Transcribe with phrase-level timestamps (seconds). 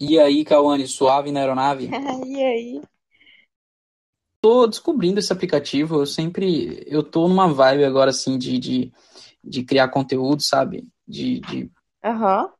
[0.00, 1.90] E aí, Cauane, suave na aeronave?
[2.26, 2.82] E aí?
[4.40, 8.92] Tô descobrindo esse aplicativo, eu sempre, eu tô numa vibe agora, assim, de, de,
[9.44, 10.88] de criar conteúdo, sabe?
[11.06, 11.70] De, de
[12.02, 12.50] Aham.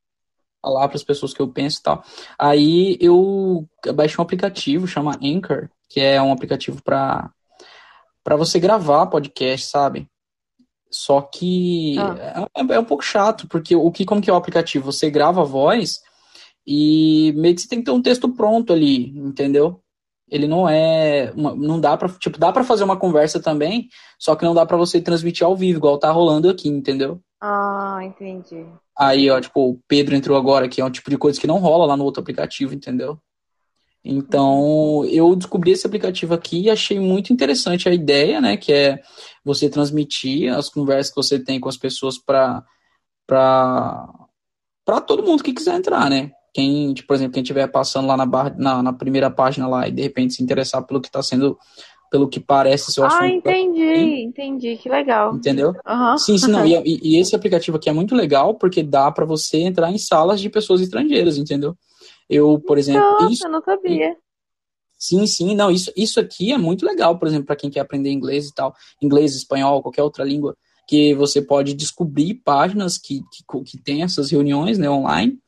[0.61, 2.05] falar para as pessoas que eu penso e tal.
[2.39, 7.31] Aí eu baixei um aplicativo, chama Anchor, que é um aplicativo para
[8.23, 10.07] para você gravar podcast, sabe?
[10.91, 12.47] Só que Ah.
[12.55, 14.93] é, é um pouco chato, porque o que, como que é o aplicativo?
[14.93, 16.03] Você grava a voz
[16.67, 19.81] e meio que você tem que ter um texto pronto ali, entendeu?
[20.29, 24.37] Ele não é, uma- não dá pra, tipo, dá pra fazer uma conversa também, só
[24.37, 27.21] que não dá pra você transmitir ao vivo, igual tá rolando aqui, entendeu?
[27.41, 28.65] Ah, entendi.
[28.97, 31.59] Aí, ó, tipo, o Pedro entrou agora, que é um tipo de coisa que não
[31.59, 33.19] rola lá no outro aplicativo, entendeu?
[34.05, 39.01] Então, eu descobri esse aplicativo aqui e achei muito interessante a ideia, né, que é
[39.45, 42.65] você transmitir as conversas que você tem com as pessoas para
[43.27, 44.09] para
[44.85, 46.33] para todo mundo que quiser entrar, né?
[46.53, 49.87] Quem, tipo, por exemplo, quem estiver passando lá na, barra, na, na primeira página lá
[49.89, 51.57] e de repente se interessar pelo que está sendo,
[52.11, 54.77] pelo que parece ser o Ah, assunto, entendi, entendi.
[54.77, 55.35] Que legal.
[55.35, 55.75] entendeu?
[55.87, 56.17] Aham.
[56.19, 56.67] Sim, sim, não.
[56.67, 60.41] E, e- esse aplicativo aqui é muito legal porque dá para você entrar em salas
[60.41, 61.77] de pessoas estrangeiras, entendeu?
[62.29, 64.17] Eu, por exemplo, Nossa, isso, eu não sabia.
[64.99, 68.11] sim, sim, não, isso, isso aqui é muito legal, por exemplo, para quem quer aprender
[68.11, 73.63] inglês e tal, inglês, espanhol, qualquer outra língua, que você pode descobrir páginas que, que,
[73.65, 75.39] que tem essas reuniões, né, online,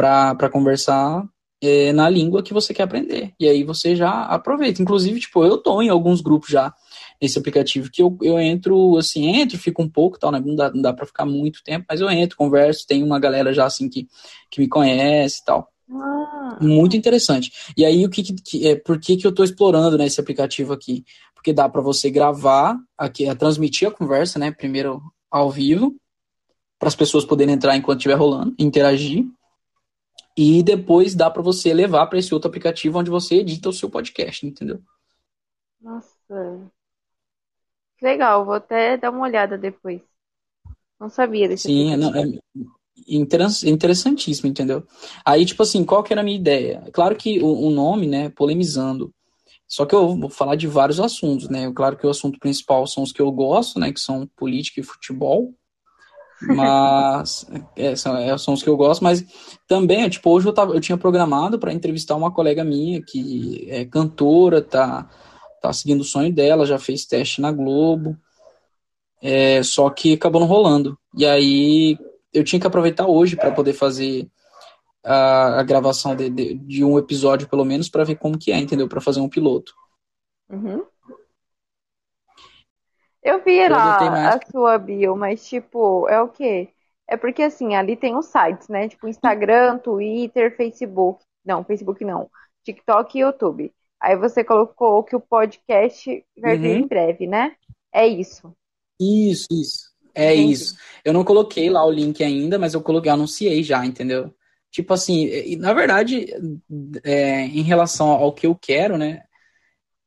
[0.00, 1.24] para conversar
[1.62, 3.32] é, na língua que você quer aprender.
[3.38, 4.80] E aí você já aproveita.
[4.80, 6.72] Inclusive, tipo, eu tô em alguns grupos já
[7.20, 10.40] nesse aplicativo que eu, eu entro, assim, entro, fico um pouco, tal, né?
[10.44, 13.52] Não dá, não dá para ficar muito tempo, mas eu entro, converso, tem uma galera
[13.52, 14.08] já assim que,
[14.50, 15.68] que me conhece e tal.
[15.92, 17.52] Ah, Muito interessante.
[17.76, 20.72] E aí, o que, que- é, por que, que eu estou explorando né, esse aplicativo
[20.72, 21.04] aqui?
[21.34, 24.50] Porque dá para você gravar, aqui, a transmitir a conversa, né?
[24.50, 25.94] Primeiro ao vivo,
[26.78, 29.24] para as pessoas poderem entrar enquanto estiver rolando, interagir.
[30.42, 33.90] E depois dá para você levar para esse outro aplicativo onde você edita o seu
[33.90, 34.80] podcast, entendeu?
[35.78, 36.70] nossa.
[38.00, 40.00] Legal, vou até dar uma olhada depois.
[40.98, 42.24] Não sabia desse Sim, é, não, é
[43.06, 44.82] interes- interessantíssimo, entendeu?
[45.26, 46.88] Aí, tipo assim, qual que era a minha ideia?
[46.90, 49.12] Claro que o, o nome, né, polemizando.
[49.68, 51.70] Só que eu vou falar de vários assuntos, né?
[51.72, 53.92] Claro que o assunto principal são os que eu gosto, né?
[53.92, 55.54] Que são política e futebol.
[56.42, 57.46] Mas
[57.76, 59.24] é, são, é, são os que eu gosto, mas
[59.68, 63.84] também, tipo, hoje eu, tava, eu tinha programado para entrevistar uma colega minha que é
[63.84, 65.08] cantora, tá,
[65.60, 68.16] tá seguindo o sonho dela, já fez teste na Globo,
[69.22, 70.98] é, só que acabou não rolando.
[71.16, 71.98] E aí
[72.32, 74.26] eu tinha que aproveitar hoje para poder fazer
[75.04, 78.58] a, a gravação de, de, de um episódio, pelo menos, para ver como que é,
[78.58, 78.88] entendeu?
[78.88, 79.72] Para fazer um piloto.
[80.48, 80.84] Uhum.
[83.22, 86.68] Eu vi lá a sua bio, mas tipo, é o quê?
[87.08, 88.88] É porque assim, ali tem os sites, né?
[88.88, 91.22] Tipo Instagram, Twitter, Facebook.
[91.44, 92.30] Não, Facebook não.
[92.64, 93.72] TikTok e YouTube.
[94.00, 96.84] Aí você colocou que o podcast vai vir Uhum.
[96.84, 97.54] em breve, né?
[97.92, 98.54] É isso.
[99.00, 99.90] Isso, isso.
[100.14, 100.52] É Entendi.
[100.52, 100.76] isso.
[101.04, 104.34] Eu não coloquei lá o link ainda, mas eu coloquei, anunciei já, entendeu?
[104.70, 106.26] Tipo assim, na verdade,
[107.04, 109.22] é, em relação ao que eu quero, né?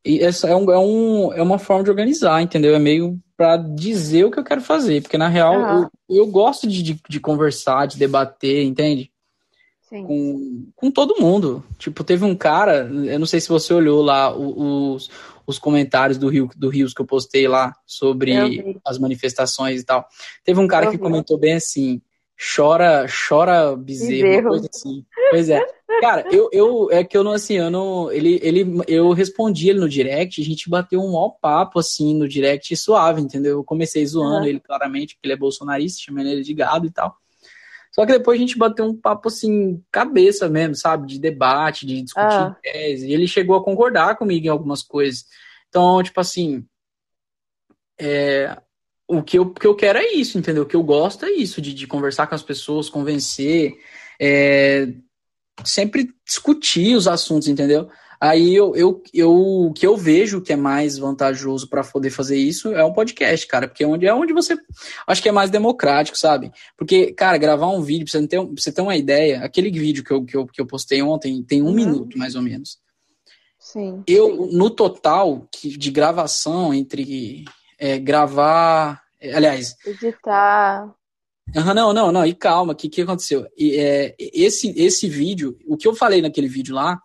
[0.05, 2.75] E essa é, um, é, um, é uma forma de organizar, entendeu?
[2.75, 6.27] É meio pra dizer o que eu quero fazer, porque na real Aham, eu, eu
[6.27, 9.13] gosto de, de, de conversar, de debater, entende?
[9.93, 10.03] sim.
[10.05, 11.63] Com, com todo mundo.
[11.77, 15.09] Tipo, teve um cara, eu não sei se você olhou lá os,
[15.45, 20.07] os comentários do Rio, do Rios que eu postei lá sobre as manifestações e tal.
[20.43, 21.03] Teve um cara eu que vi.
[21.03, 22.01] comentou bem assim:
[22.37, 24.49] chora, chora bezerro, Bezerro.
[24.49, 25.05] coisa assim.
[25.29, 25.65] Pois é.
[26.01, 29.79] Cara, eu, eu é que eu não assim, eu não, ele, ele, eu respondi ele
[29.79, 33.59] no direct, a gente bateu um maior papo assim no direct suave, entendeu?
[33.59, 34.47] Eu comecei zoando Aham.
[34.47, 37.15] ele claramente, porque ele é bolsonarista, chamando ele de gado e tal.
[37.93, 41.07] Só que depois a gente bateu um papo assim, cabeça mesmo, sabe?
[41.07, 43.03] De debate, de discutir Ah, ideias.
[43.03, 45.25] E ele chegou a concordar comigo em algumas coisas.
[45.69, 46.65] Então, tipo assim,
[47.99, 48.57] é,
[49.17, 50.63] o que eu, que eu quero é isso, entendeu?
[50.63, 53.73] O que eu gosto é isso, de, de conversar com as pessoas, convencer,
[54.19, 54.87] é,
[55.63, 57.89] sempre discutir os assuntos, entendeu?
[58.19, 62.37] Aí eu, eu, eu, o que eu vejo que é mais vantajoso para poder fazer
[62.37, 64.57] isso é um podcast, cara, porque é onde, é onde você
[65.05, 66.49] acho que é mais democrático, sabe?
[66.77, 70.05] Porque, cara, gravar um vídeo, pra você, ter, pra você ter uma ideia, aquele vídeo
[70.05, 72.77] que eu, que, eu, que eu postei ontem tem um uhum, minuto, mais ou menos.
[73.59, 74.01] sim.
[74.07, 77.43] Eu, no total que- de gravação, entre
[77.77, 79.02] é, gravar.
[79.31, 80.93] Aliás, Editar.
[81.55, 83.47] aham, não, não, não, e calma, o que, que aconteceu?
[83.57, 86.99] E, é, esse, esse vídeo, o que eu falei naquele vídeo lá,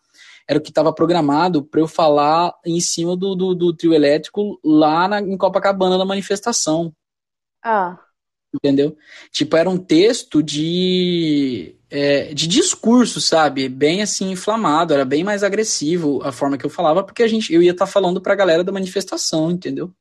[0.48, 4.58] era o que estava programado para eu falar em cima do, do, do trio elétrico
[4.64, 6.92] lá na, em Copacabana na manifestação.
[7.62, 7.98] Ah,
[8.54, 8.96] entendeu?
[9.30, 13.68] Tipo, era um texto de, é, de discurso, sabe?
[13.68, 17.52] Bem assim, inflamado, era bem mais agressivo a forma que eu falava, porque a gente,
[17.52, 19.92] eu ia estar tá falando pra galera da manifestação, entendeu?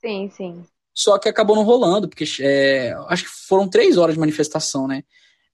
[0.00, 0.64] Sim, sim.
[0.94, 5.02] Só que acabou não rolando, porque é, acho que foram três horas de manifestação, né?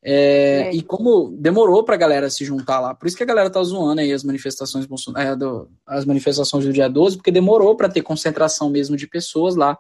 [0.03, 3.63] É, e como demorou pra galera se juntar lá, por isso que a galera tá
[3.63, 8.01] zoando aí as manifestações, é, do, as manifestações do dia 12, porque demorou para ter
[8.01, 9.79] concentração mesmo de pessoas lá.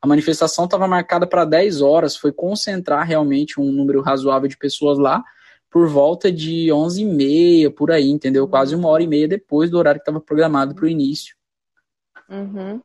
[0.00, 4.98] A manifestação estava marcada para 10 horas, foi concentrar realmente um número razoável de pessoas
[4.98, 5.22] lá
[5.70, 8.46] por volta de 11 e meia, por aí, entendeu?
[8.46, 11.34] Quase uma hora e meia depois do horário que estava programado para o início.
[12.28, 12.82] Uhum.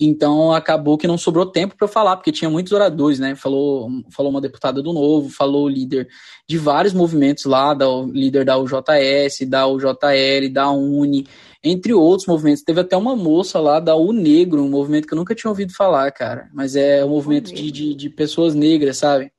[0.00, 3.34] Então acabou que não sobrou tempo para eu falar, porque tinha muitos oradores, né?
[3.34, 6.08] Falou, falou uma deputada do Novo, falou o líder
[6.48, 11.26] de vários movimentos lá, da, o líder da UJS, da UJL, da UNE,
[11.62, 12.62] entre outros movimentos.
[12.62, 15.74] Teve até uma moça lá da U Negro, um movimento que eu nunca tinha ouvido
[15.74, 16.48] falar, cara.
[16.54, 19.30] Mas é um movimento de, de, de pessoas negras, sabe?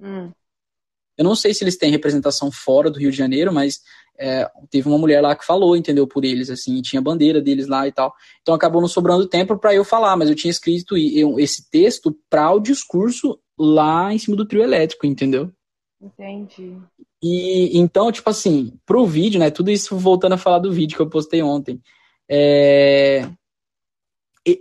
[0.00, 0.30] Hum.
[1.20, 3.82] Eu não sei se eles têm representação fora do Rio de Janeiro, mas
[4.18, 7.86] é, teve uma mulher lá que falou, entendeu, por eles, assim, tinha bandeira deles lá
[7.86, 8.14] e tal.
[8.40, 12.50] Então acabou não sobrando tempo para eu falar, mas eu tinha escrito esse texto para
[12.50, 15.52] o discurso lá em cima do trio elétrico, entendeu?
[16.00, 16.78] Entendi.
[17.22, 19.50] E então, tipo assim, pro vídeo, né?
[19.50, 21.82] Tudo isso voltando a falar do vídeo que eu postei ontem.
[22.26, 23.28] É,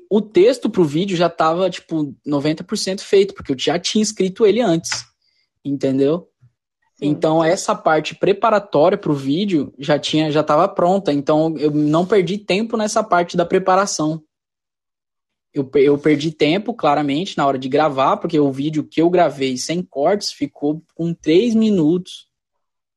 [0.10, 4.60] o texto pro vídeo já tava, tipo, 90% feito, porque eu já tinha escrito ele
[4.60, 5.06] antes,
[5.64, 6.29] entendeu?
[7.02, 11.14] Então essa parte preparatória para o vídeo já tinha, já estava pronta.
[11.14, 14.22] Então eu não perdi tempo nessa parte da preparação.
[15.54, 19.58] Eu, eu perdi tempo, claramente, na hora de gravar, porque o vídeo que eu gravei
[19.58, 22.28] sem cortes ficou com três minutos.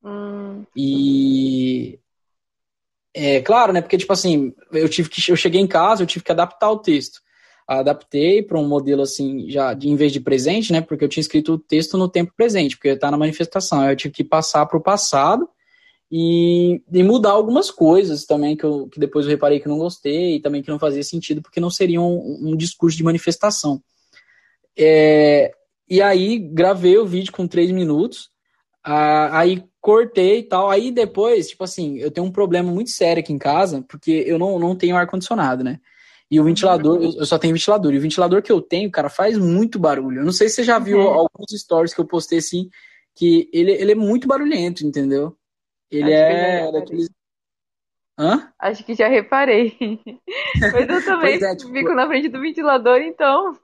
[0.04, 0.64] Hum.
[0.76, 1.98] E
[3.14, 3.80] é claro, né?
[3.80, 6.78] Porque tipo assim, eu tive que eu cheguei em casa, eu tive que adaptar o
[6.78, 7.22] texto
[7.66, 10.80] adaptei para um modelo assim, já de, em vez de presente, né?
[10.80, 13.88] Porque eu tinha escrito o texto no tempo presente, porque está na manifestação.
[13.88, 15.48] Eu tive que passar para o passado
[16.10, 20.36] e, e, mudar algumas coisas também que, eu, que depois eu reparei que não gostei
[20.36, 23.82] e também que não fazia sentido, porque não seria um, um discurso de manifestação.
[24.76, 25.52] É,
[25.88, 28.30] e aí gravei o vídeo com três minutos,
[28.84, 30.70] ah, aí cortei e tal.
[30.70, 34.38] Aí depois, tipo assim, eu tenho um problema muito sério aqui em casa, porque eu
[34.38, 35.80] não, não tenho ar-condicionado, né?
[36.32, 37.92] E o ventilador, eu só tenho ventilador.
[37.92, 40.20] E o ventilador que eu tenho, cara, faz muito barulho.
[40.20, 41.08] Eu não sei se você já viu uhum.
[41.08, 42.70] alguns stories que eu postei assim,
[43.14, 45.36] que ele, ele é muito barulhento, entendeu?
[45.90, 47.10] Ele Acho é daqueles.
[48.18, 48.50] Hã?
[48.58, 49.76] Acho que já reparei.
[50.58, 51.70] Mas eu também é, tipo...
[51.70, 53.54] fico na frente do ventilador, então.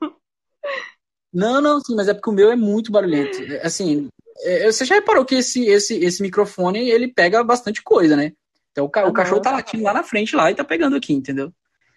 [1.33, 3.39] Não, não, sim, mas é porque o meu é muito barulhento.
[3.63, 4.09] Assim,
[4.43, 8.33] é, você já reparou que esse, esse, esse microfone ele pega bastante coisa, né?
[8.73, 9.11] Então o, ca uhum.
[9.11, 11.51] o cachorro tá latindo lá na frente lá e tá pegando aqui, entendeu?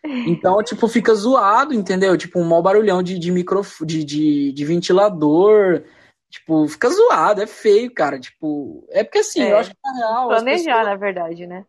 [0.04, 2.18] Então, tipo, fica zoado, entendeu?
[2.18, 5.84] Tipo, um mau barulhão de, de, micro, de, de, de, ventilador.
[6.30, 8.20] Tipo, fica zoado, é feio, cara.
[8.20, 10.28] Tipo, é porque assim, é, eu acho que na real.
[10.28, 10.86] Planejar, pessoas...
[10.86, 11.66] na verdade, né?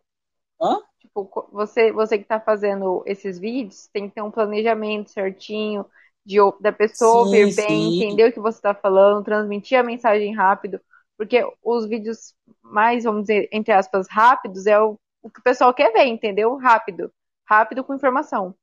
[0.59, 0.79] Hã?
[0.99, 5.85] Tipo, você, você que tá fazendo esses vídeos tem que ter um planejamento certinho
[6.25, 8.03] de, da pessoa sim, ouvir bem, sim.
[8.03, 10.81] entender o que você tá falando, transmitir a mensagem rápido.
[11.15, 12.33] Porque os vídeos
[12.63, 16.55] mais, vamos dizer, entre aspas, rápidos é o, o que o pessoal quer ver, entendeu?
[16.55, 17.11] Rápido
[17.45, 18.55] rápido com informação.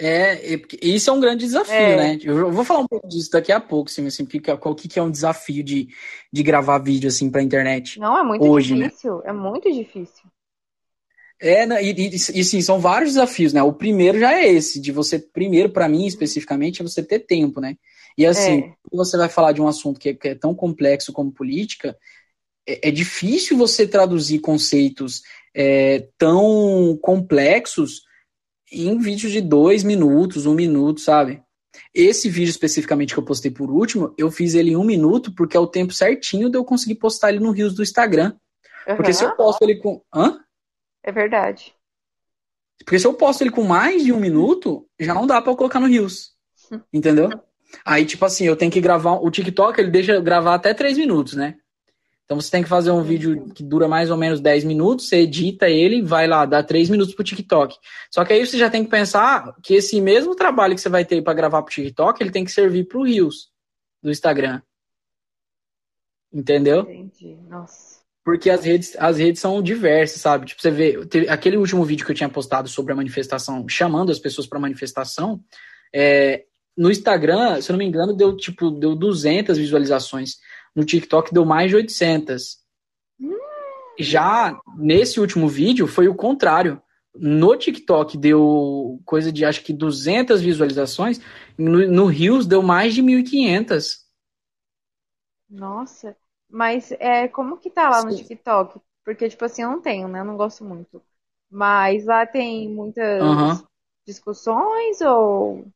[0.00, 1.96] É, isso é um grande desafio, é.
[1.96, 2.18] né?
[2.22, 5.02] Eu vou falar um pouco disso daqui a pouco, assim, assim que, qual que é
[5.02, 5.88] um desafio de,
[6.32, 8.00] de gravar vídeo, assim, pra internet.
[8.00, 8.88] Não, é muito hoje, né?
[8.88, 9.22] difícil, né?
[9.26, 10.24] é muito difícil.
[11.40, 13.62] É, e, e, e, sim, são vários desafios, né?
[13.62, 17.60] O primeiro já é esse, de você, primeiro, para mim, especificamente, é você ter tempo,
[17.60, 17.76] né?
[18.16, 18.72] E assim, é.
[18.92, 21.96] você vai falar de um assunto que é, que é tão complexo como política,
[22.66, 25.22] é, é difícil você traduzir conceitos
[25.54, 28.02] é, tão complexos
[28.70, 31.42] em vídeos de dois minutos, um minuto, sabe?
[31.94, 35.56] Esse vídeo especificamente que eu postei por último, eu fiz ele em um minuto porque
[35.56, 38.34] é o tempo certinho de eu conseguir postar ele no Rios do Instagram.
[38.86, 38.96] Uhum.
[38.96, 40.02] Porque se eu posto ele com.
[40.14, 40.40] Hã?
[41.02, 41.74] É verdade.
[42.84, 45.56] Porque se eu posto ele com mais de um minuto, já não dá para eu
[45.56, 46.32] colocar no Rios.
[46.92, 47.30] Entendeu?
[47.84, 49.14] Aí, tipo assim, eu tenho que gravar.
[49.14, 51.56] O TikTok ele deixa gravar até três minutos, né?
[52.32, 55.16] Então você tem que fazer um vídeo que dura mais ou menos 10 minutos, você
[55.16, 57.76] edita ele, vai lá, dá 3 minutos pro TikTok.
[58.10, 61.04] Só que aí você já tem que pensar que esse mesmo trabalho que você vai
[61.04, 63.50] ter para gravar pro TikTok, ele tem que servir pro Reels
[64.02, 64.62] do Instagram.
[66.32, 66.80] Entendeu?
[66.90, 67.36] Entendi.
[67.50, 68.00] Nossa.
[68.24, 70.46] Porque as redes, as redes são diversas, sabe?
[70.46, 70.96] Tipo, você vê,
[71.28, 75.38] aquele último vídeo que eu tinha postado sobre a manifestação, chamando as pessoas para manifestação,
[75.94, 80.38] é, no Instagram, se eu não me engano, deu tipo deu 200 visualizações.
[80.74, 82.58] No TikTok deu mais de 800.
[83.20, 83.36] Hum.
[83.98, 86.80] Já nesse último vídeo foi o contrário.
[87.14, 91.20] no TikTok deu coisa de acho que 200 visualizações,
[91.58, 94.02] no, Reels deu mais de 1.500.
[95.48, 96.16] Nossa,
[96.48, 98.80] mas é, como que tá lá no TikTok?
[99.04, 100.20] Porque, tipo assim, eu não tenho, né?
[100.20, 101.02] Eu não gosto muito.
[101.50, 103.66] Mas lá tem muitas Aham.
[104.06, 105.66] discussões ou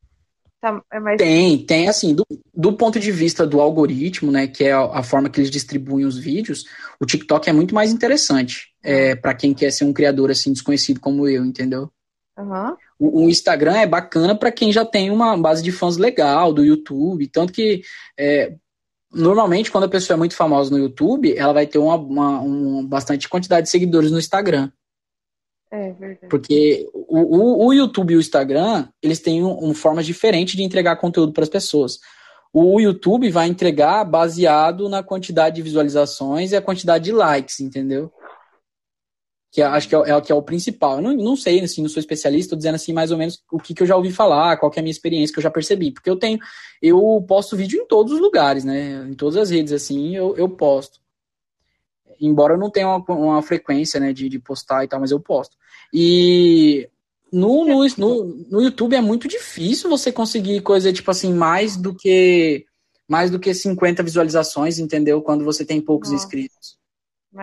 [0.61, 1.19] tá, é mais.
[1.19, 5.03] Tem, tem assim, do, do ponto de vista do algoritmo, né, que é a, a
[5.03, 6.65] forma que eles distribuem os vídeos,
[7.01, 11.01] o TikTok é muito mais interessante é, para quem quer ser um criador assim desconhecido
[11.01, 11.91] como eu, entendeu?
[12.39, 12.77] Aham.
[12.99, 16.65] O, o Instagram é bacana para quem já tem uma base de fãs legal do
[16.65, 17.83] YouTube, tanto que
[18.19, 18.55] é,
[19.13, 22.89] normalmente quando a pessoa é muito famosa no YouTube, ela vai ter uma, uma, uma
[22.89, 24.71] bastante quantidade de seguidores no Instagram.
[25.71, 26.29] É verdade.
[26.29, 30.63] Porque o, o, o YouTube e o Instagram, eles têm um, um formas diferentes de
[30.63, 31.99] entregar conteúdo para as pessoas.
[32.53, 38.11] O YouTube vai entregar baseado na quantidade de visualizações e a quantidade de likes, entendeu?
[39.53, 40.97] Que eu acho que é, o- é, que é o principal.
[40.97, 43.59] Eu não, não sei, assim, não sou especialista, tô dizendo assim mais ou menos o
[43.59, 45.91] que, que eu já ouvi falar, qual é a minha experiência que eu já percebi.
[45.91, 46.39] Porque eu tenho,
[46.81, 49.07] eu posto vídeo em todos os lugares, né?
[49.09, 51.01] Em todas as redes, assim, eu, eu posto.
[52.21, 55.21] Embora eu não tenha uma, uma frequência, né, de, de postar e tal, mas eu
[55.21, 55.57] posto.
[55.93, 56.89] E
[57.33, 61.95] no, no, no, no YouTube é muito difícil você conseguir coisa, tipo assim, mais do
[61.95, 62.65] que
[63.09, 65.23] mais do que 50 visualizações, entendeu?
[65.23, 66.25] Quando você tem poucos Nossa.
[66.25, 66.77] inscritos.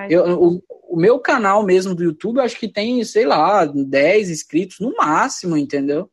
[0.10, 4.80] Eu, o, o meu canal mesmo do YouTube, acho que tem, sei lá, 10 inscritos
[4.80, 6.10] no máximo, entendeu?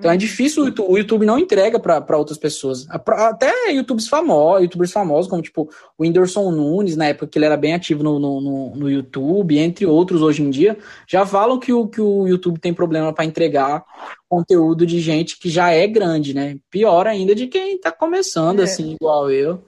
[0.00, 2.86] Então é difícil, o Youtube- não entrega para outras pessoas.
[2.88, 7.56] Até YouTubers famosos, youtubers famosos, como tipo o Whindersson Nunes, na época que ele era
[7.56, 11.86] bem ativo no, no, no, YouTube, entre outros hoje em dia, já falam que o,
[11.86, 13.84] que o YouTube tem problema para entregar
[14.26, 16.56] conteúdo de gente que já é grande, né?
[16.70, 18.64] Pior ainda de quem tá começando, É.
[18.64, 19.62] assim, igual eu.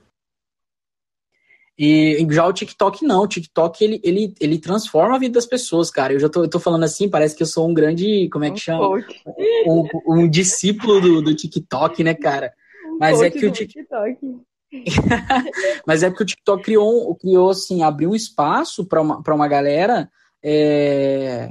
[1.79, 5.91] E já o TikTok não, o TikTok ele, ele, ele transforma a vida das pessoas,
[5.91, 6.12] cara.
[6.12, 8.49] Eu já tô, eu tô falando assim, parece que eu sou um grande, como é
[8.49, 8.87] que um chama?
[8.87, 9.23] coach.
[9.67, 12.52] um, um discípulo do, do TikTok, né, cara?
[12.87, 14.19] Um Mas é que o TikTok.
[15.87, 19.49] Mas é porque o TikTok criou, criou assim, abriu um espaço para uma, pra uma
[19.49, 20.11] galera
[20.43, 21.50] é,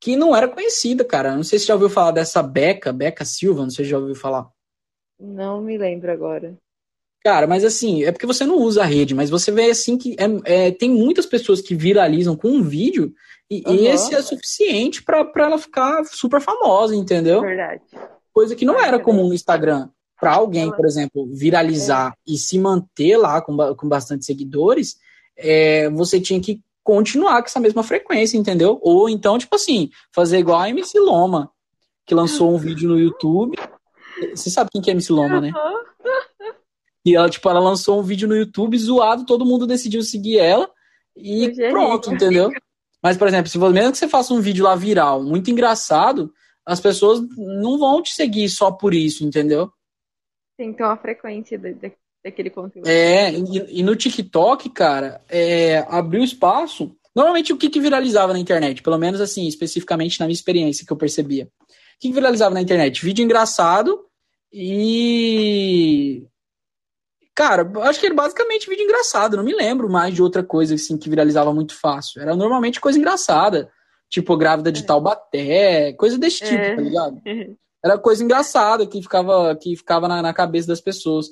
[0.00, 1.36] que não era conhecida, cara.
[1.36, 3.98] Não sei se você já ouviu falar dessa Beca, Beca Silva, não sei se já
[3.98, 4.48] ouviu falar.
[5.18, 6.58] Não me lembro agora.
[7.24, 10.16] Cara, mas assim, é porque você não usa a rede, mas você vê assim que
[10.18, 13.12] é, é, tem muitas pessoas que viralizam com um vídeo
[13.48, 13.76] e Aham.
[13.94, 17.40] esse é suficiente pra pra ela ficar super famosa, entendeu?
[17.42, 17.82] Verdade.
[18.32, 19.88] coisa que não era é comum no Instagram.
[20.18, 24.96] Para alguém, Ela- por exemplo, viralizar e se manter lá com, com bastante seguidores,
[25.36, 28.78] é, você tinha que continuar com essa mesma frequência, entendeu?
[28.82, 31.50] Ou então, tipo assim, fazer igual a MC Loma,
[32.06, 33.56] que lançou um vídeo no YouTube.
[34.34, 35.52] Você sabe quem que é MC Loma, né?
[37.04, 40.70] E ela, tipo, ela lançou um vídeo no YouTube zoado, todo mundo decidiu seguir ela
[41.16, 42.50] e pronto, entendeu?
[43.02, 46.32] Mas, por exemplo, se você, mesmo que você faça um vídeo lá viral, muito engraçado,
[46.64, 49.70] as pessoas não vão te seguir só por isso, entendeu?
[50.56, 51.90] Ter uma frequência da- da-
[52.24, 52.86] daquele conteúdo.
[52.86, 56.94] É, e, e no TikTok, cara, é, abriu espaço.
[57.16, 60.92] Normalmente o que, que viralizava na internet, pelo menos assim, especificamente na minha experiência que
[60.92, 61.46] eu percebia.
[61.46, 63.04] O que, que viralizava na internet?
[63.04, 64.06] Vídeo engraçado
[64.52, 66.24] e.
[67.34, 69.36] Cara, acho que era basicamente vídeo engraçado.
[69.36, 72.20] Não me lembro mais de outra coisa assim que viralizava muito fácil.
[72.20, 73.70] Era normalmente coisa engraçada.
[74.10, 74.84] Tipo, grávida de É.
[74.84, 76.76] Taubaté, coisa desse tipo, É.
[76.76, 77.22] tá ligado?
[77.84, 81.26] Era coisa engraçada que ficava, que ficava na, na cabeça das pessoas.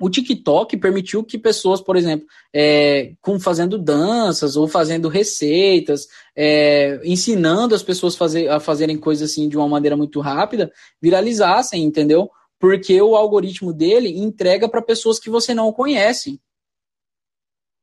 [0.00, 7.00] O TikTok permitiu que pessoas, por exemplo, é, com, fazendo danças ou fazendo receitas, é,
[7.04, 12.28] ensinando as pessoas fazer, a fazerem coisas assim de uma maneira muito rápida, viralizassem, entendeu?
[12.64, 16.40] Porque o algoritmo dele entrega para pessoas que você não conhece.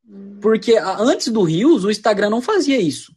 [0.03, 0.39] Hum.
[0.41, 3.15] Porque antes do Reels, o Instagram não fazia isso.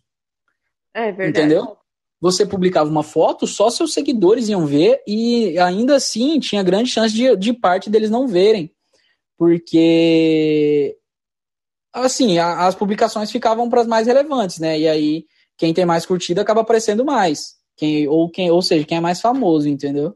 [0.92, 1.30] É verdade.
[1.30, 1.74] Entendeu?
[2.20, 7.14] Você publicava uma foto, só seus seguidores iam ver, e ainda assim tinha grande chance
[7.14, 8.70] de, de parte deles não verem.
[9.38, 10.98] Porque,
[11.94, 14.78] assim, a- as publicações ficavam para as mais relevantes, né?
[14.78, 17.54] E aí, quem tem mais curtida acaba aparecendo mais.
[17.74, 20.14] Quem, ou, quem, ou seja, quem é mais famoso, entendeu?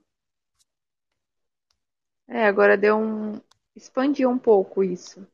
[2.28, 3.40] É, agora deu um.
[3.74, 5.26] Expandiu um pouco isso.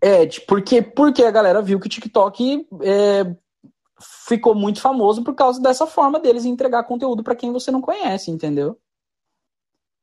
[0.00, 3.36] É, de- porque, porque a galera viu que o TikTok é,
[4.28, 8.30] ficou muito famoso por causa dessa forma deles entregar conteúdo para quem você não conhece,
[8.30, 8.78] entendeu?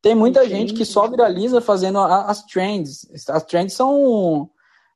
[0.02, 0.56] Tem muita Entendi.
[0.56, 3.08] gente que só viraliza fazendo as trends.
[3.28, 4.50] As trends são.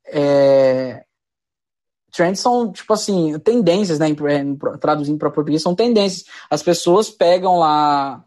[0.06, 1.04] é,
[2.12, 4.06] trends são, tipo assim, tendências, né?
[4.80, 6.26] Traduzindo para português, são tendências.
[6.50, 8.24] As pessoas pegam lá.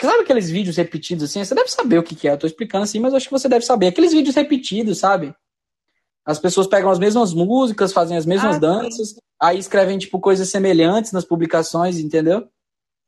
[0.00, 1.44] Sabe aqueles vídeos repetidos assim?
[1.44, 2.32] Você deve saber o que é.
[2.32, 3.88] Eu tô explicando assim, mas acho que você deve saber.
[3.88, 5.34] Aqueles vídeos repetidos, sabe?
[6.24, 9.20] As pessoas pegam as mesmas músicas, fazem as mesmas ah, danças, sim.
[9.40, 12.48] aí escrevem, tipo, coisas semelhantes nas publicações, entendeu?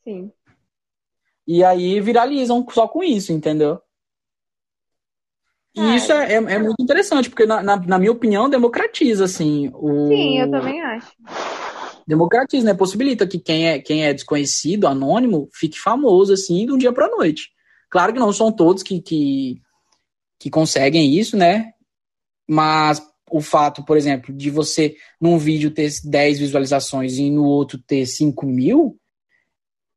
[0.03, 0.33] Sim.
[1.47, 3.81] E aí viralizam só com isso, entendeu?
[5.77, 9.25] E ah, isso é, é, é, muito interessante, porque, na, na, na, minha opinião, democratiza,
[9.25, 9.71] assim.
[9.75, 10.09] O...
[10.09, 11.13] Sim, eu também acho.
[12.07, 12.75] Democratiza, né?
[12.75, 17.09] Possibilita que quem é, quem é desconhecido, anônimo, fique famoso, assim, de um dia pra
[17.09, 17.51] noite.
[17.91, 19.61] Claro que não são todos que, que,
[20.39, 21.73] que conseguem isso, né?
[22.49, 27.79] Mas o fato, por exemplo, de você num vídeo ter 10 visualizações e no outro
[27.79, 28.99] ter 5 mil,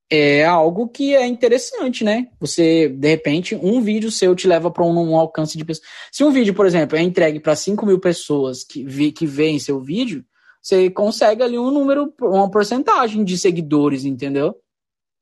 [0.09, 2.27] é algo que é interessante, né?
[2.39, 5.87] Você, de repente, um vídeo seu te leva para um, um, alcance de pessoas.
[6.11, 9.59] Se um vídeo, por exemplo, é entregue para 5 mil pessoas que, vê, que veem
[9.59, 10.23] seu vídeo,
[10.67, 14.59] você consegue ali um número, uma porcentagem de seguidores, entendeu?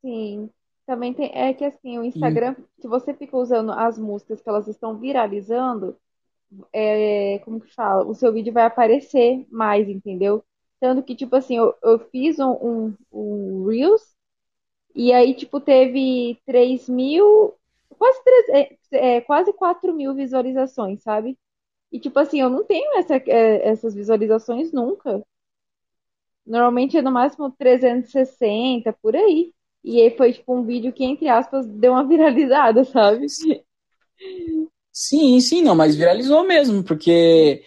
[0.02, 0.50] Sim.
[0.88, 4.68] Também tem, é que assim, o Instagram, se você fica usando as músicas que elas
[4.68, 5.96] estão viralizando,
[6.74, 8.06] é, como que fala?
[8.06, 10.44] O seu vídeo vai aparecer mais, entendeu?
[10.80, 14.16] Tanto que, tipo assim, eu, eu fiz um, um, um Reels
[14.96, 17.54] e aí, tipo, teve 3 mil,
[18.00, 18.78] quase, 3, é,
[19.18, 21.38] é, quase 4 mil visualizações, sabe?
[21.92, 25.24] E, tipo assim, eu não tenho essa, é, essas visualizações nunca.
[26.46, 29.52] Normalmente é no máximo 360, por aí.
[29.84, 33.28] E aí foi, tipo, um vídeo que, entre aspas, deu uma viralizada, sabe?
[34.92, 37.64] Sim, sim, não, mas viralizou mesmo, porque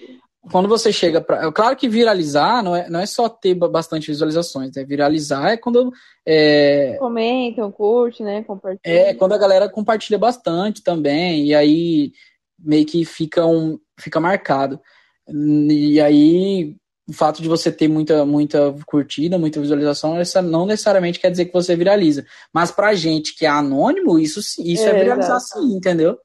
[0.50, 1.47] quando você chega para.
[1.47, 4.85] É claro que viralizar não é, não é só ter bastante visualizações, né?
[4.85, 5.92] Viralizar é quando.
[6.26, 6.97] É...
[6.99, 8.42] Comentam, curte, né?
[8.44, 8.80] Compartilha.
[8.85, 12.12] É, quando a galera compartilha bastante também, e aí
[12.58, 14.80] meio que fica, um, fica marcado.
[15.28, 16.75] E aí,
[17.08, 21.46] o fato de você ter muita, muita curtida, muita visualização, isso não necessariamente quer dizer
[21.46, 22.26] que você viraliza.
[22.52, 25.62] Mas pra gente que é anônimo, isso, isso é, é viralizar exato.
[25.62, 26.18] sim, entendeu?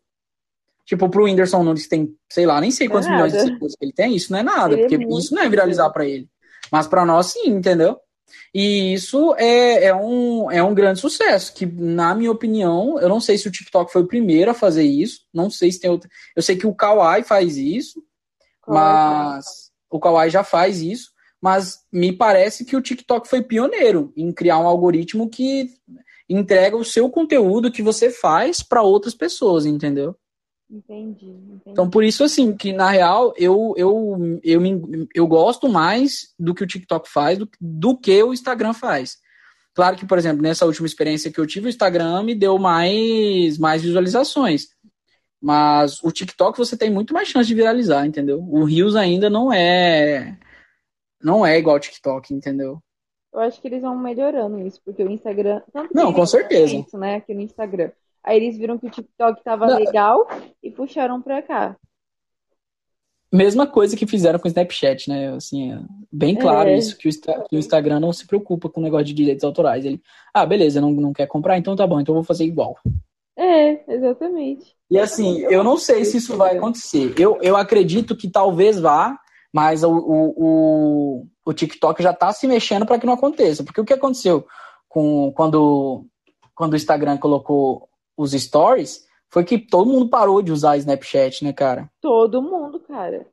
[0.85, 3.85] Tipo, pro Whindersson Nunes, que tem, sei lá, nem sei quantos milhões de seguidores que
[3.85, 6.05] ele tem, isso não é nada, ele é porque é isso não é viralizar para
[6.05, 6.27] ele.
[6.69, 7.97] Mas para nós, sim, entendeu?
[8.53, 13.21] E isso é, é, um, é um grande sucesso, que, na minha opinião, eu não
[13.21, 16.09] sei se o TikTok foi o primeiro a fazer isso, não sei se tem outro.
[16.35, 18.03] Eu sei que o Kawaii faz isso,
[18.67, 19.71] mas.
[19.93, 24.57] O Kawaii já faz isso, mas me parece que o TikTok foi pioneiro em criar
[24.57, 25.70] um algoritmo que
[26.27, 30.15] entrega o seu conteúdo que você faz para outras pessoas, entendeu?
[30.68, 35.70] Entendi, entendi, Então, por isso, assim, que na real, eu, eu, eu, me, eu gosto
[35.70, 39.18] mais do que o TikTok faz do, do que o Instagram faz.
[39.75, 43.59] Claro que, por exemplo, nessa última experiência que eu tive, o Instagram me deu mais,
[43.59, 44.70] mais visualizações.
[45.44, 48.40] Mas o TikTok você tem muito mais chance de viralizar, entendeu?
[48.40, 50.38] O Reels ainda não é.
[51.22, 52.82] Não é igual ao TikTok, entendeu?
[53.34, 55.62] Eu acho que eles vão melhorando isso, porque o Instagram.
[55.94, 56.74] não, com certeza.
[56.74, 57.16] Isso, né?
[57.16, 57.92] Aqui no Instagram.
[58.24, 59.77] Aí eles viram que o TikTok tava Não.
[59.77, 60.25] legal
[60.64, 61.75] e puxaram pra cá.
[63.29, 65.34] Mesma coisa que fizeram com o Snapchat, né?
[65.34, 65.79] Assim, é
[66.10, 66.77] bem claro é.
[66.77, 69.84] isso, que o, que o, Instagram não se preocupa com o negócio de direitos autorais.
[69.84, 70.01] Ele,
[70.34, 72.77] ah, beleza, não, não quer comprar, então tá bom, então eu vou fazer igual.
[73.37, 74.75] É, exatamente.
[74.89, 77.13] E assim, eu não sei se isso vai acontecer.
[77.17, 79.17] Eu, eu acredito que talvez vá,
[79.51, 83.63] mas o, o, o, TikTok já tá se mexendo para que não aconteça.
[83.63, 84.46] Porque o que aconteceu
[84.87, 86.05] com quando,
[86.53, 91.51] quando o Instagram colocou os stories, foi que todo mundo parou de usar Snapchat, né,
[91.51, 91.89] cara?
[92.00, 93.25] Todo mundo, cara.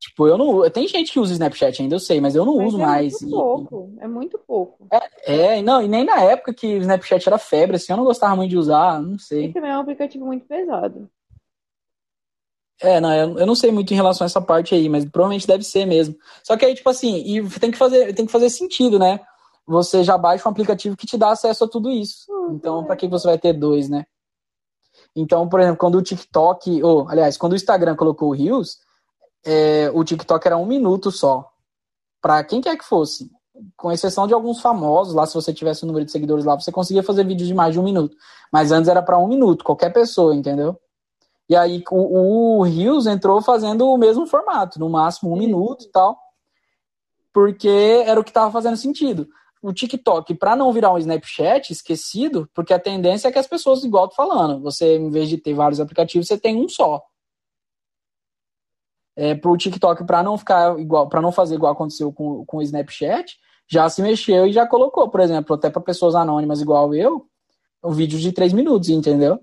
[0.00, 0.70] Tipo, eu não.
[0.70, 3.20] Tem gente que usa Snapchat ainda, eu sei, mas eu não mas uso é mais.
[3.20, 4.86] Muito pouco, é muito pouco.
[4.92, 8.04] É, é, não, e nem na época que o Snapchat era febre, assim, eu não
[8.04, 9.46] gostava muito de usar, não sei.
[9.46, 11.10] E também é um aplicativo muito pesado.
[12.80, 15.48] É, não, eu, eu não sei muito em relação a essa parte aí, mas provavelmente
[15.48, 16.16] deve ser mesmo.
[16.44, 19.20] Só que aí, tipo assim, e tem que fazer, tem que fazer sentido, né?
[19.66, 22.26] Você já baixa um aplicativo que te dá acesso a tudo isso.
[22.52, 24.06] Então, para que você vai ter dois, né?
[25.14, 28.78] Então, por exemplo, quando o TikTok, ou aliás, quando o Instagram colocou o Reels,
[29.44, 31.50] é, o TikTok era um minuto só.
[32.20, 33.30] Para quem quer que fosse.
[33.76, 36.54] Com exceção de alguns famosos, lá, se você tivesse o um número de seguidores lá,
[36.54, 38.16] você conseguia fazer vídeos de mais de um minuto.
[38.52, 40.78] Mas antes era para um minuto, qualquer pessoa, entendeu?
[41.48, 45.90] E aí o, o Reels entrou fazendo o mesmo formato, no máximo um minuto e
[45.90, 46.16] tal,
[47.32, 49.28] porque era o que estava fazendo sentido
[49.62, 53.82] o TikTok, para não virar um Snapchat esquecido, porque a tendência é que as pessoas,
[53.82, 57.02] igual eu tô falando, você, em vez de ter vários aplicativos, você tem um só.
[59.20, 62.62] É, pro TikTok, para não ficar igual, para não fazer igual aconteceu com, com o
[62.62, 63.36] Snapchat,
[63.68, 67.26] já se mexeu e já colocou, por exemplo, até para pessoas anônimas igual eu,
[67.82, 69.40] um vídeo de três minutos, entendeu?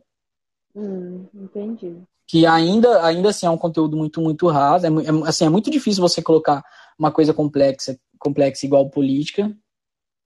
[0.73, 1.97] Hum, entendi.
[2.25, 4.85] Que ainda, ainda assim é um conteúdo muito, muito raso.
[4.85, 6.63] É, é, assim, é muito difícil você colocar
[6.97, 9.53] uma coisa complexa, complexa igual política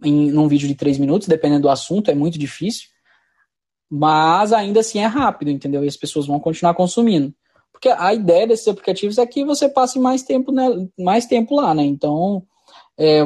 [0.04, 2.88] em num vídeo de três minutos, dependendo do assunto, é muito difícil.
[3.90, 5.84] Mas ainda assim é rápido, entendeu?
[5.84, 7.34] E as pessoas vão continuar consumindo.
[7.80, 10.66] Porque a ideia desses aplicativos é que você passe mais tempo, né,
[11.00, 11.84] mais tempo lá, né?
[11.84, 12.44] Então,
[12.98, 13.22] é,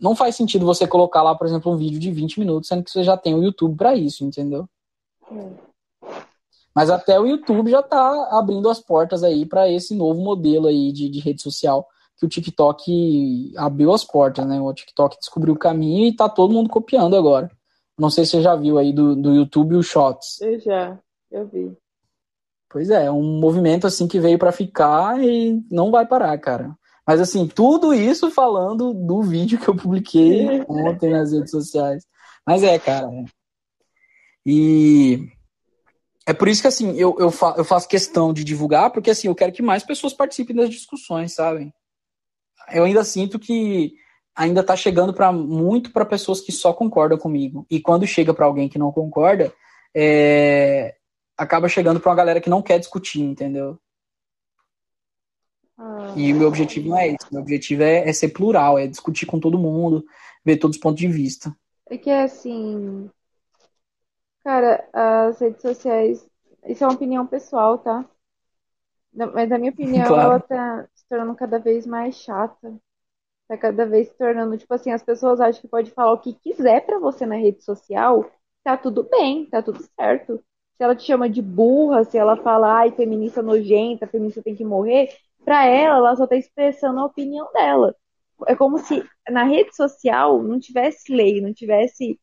[0.00, 2.92] não faz sentido você colocar lá, por exemplo, um vídeo de 20 minutos, sendo que
[2.92, 4.68] você já tem o YouTube para isso, entendeu?
[6.72, 10.92] Mas até o YouTube já está abrindo as portas aí para esse novo modelo aí
[10.92, 11.84] de, de, rede social
[12.16, 14.60] que o TikTok abriu as portas, né?
[14.60, 17.50] O TikTok descobriu o caminho e tá todo mundo copiando agora.
[17.98, 20.40] Não sei se você já viu aí do, do YouTube o Shots.
[20.40, 20.98] Eu já,
[21.32, 21.76] eu vi.
[22.70, 26.76] Pois é, é um movimento assim que veio para ficar e não vai parar, cara.
[27.06, 32.04] Mas assim, tudo isso falando do vídeo que eu publiquei ontem nas redes sociais.
[32.46, 33.06] Mas é, cara.
[33.10, 33.24] É.
[34.44, 35.28] E
[36.26, 39.28] é por isso que assim, eu, eu, fa eu faço questão de divulgar, porque assim,
[39.28, 41.72] eu quero que mais pessoas participem das discussões, sabe?
[42.70, 43.94] Eu ainda sinto que
[44.36, 47.66] ainda tá chegando para muito para pessoas que só concordam comigo.
[47.70, 49.50] E quando chega para alguém que não concorda,
[49.96, 50.94] é,
[51.38, 53.78] acaba chegando para uma galera que não quer discutir, entendeu?
[55.78, 56.12] Ah.
[56.16, 57.32] E o meu objetivo não é esse.
[57.32, 60.04] Meu objetivo é, é, ser plural, é discutir com todo mundo,
[60.44, 61.56] ver todos os pontos de vista.
[61.88, 63.08] É que é assim.
[64.42, 66.28] Cara, as redes sociais.
[66.66, 68.04] Isso é uma opinião pessoal, tá?
[69.12, 70.22] Mas a minha opinião, claro.
[70.22, 72.76] ela tá se tornando cada vez mais chata.
[73.46, 76.34] Tá cada vez se tornando, tipo assim, as pessoas acham que pode falar o que
[76.34, 78.30] quiser para você na rede social,
[78.62, 80.44] tá tudo bem, tá tudo certo
[80.78, 84.64] se ela te chama de burra, se ela fala, ai, feminista nojenta, feminista tem que
[84.64, 85.10] morrer,
[85.44, 87.96] para ela, ela só está expressando a opinião dela.
[88.46, 92.20] É como se na rede social não tivesse lei, não tivesse,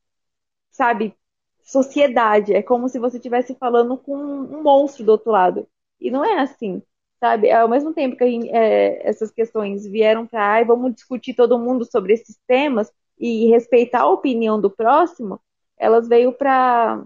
[0.72, 1.16] sabe,
[1.64, 2.54] sociedade.
[2.54, 5.68] É como se você estivesse falando com um monstro do outro lado.
[6.00, 6.82] E não é assim,
[7.20, 7.52] sabe?
[7.52, 11.86] Ao mesmo tempo que gente, é, essas questões vieram para, ai, vamos discutir todo mundo
[11.90, 15.40] sobre esses temas e respeitar a opinião do próximo,
[15.78, 17.04] elas veio para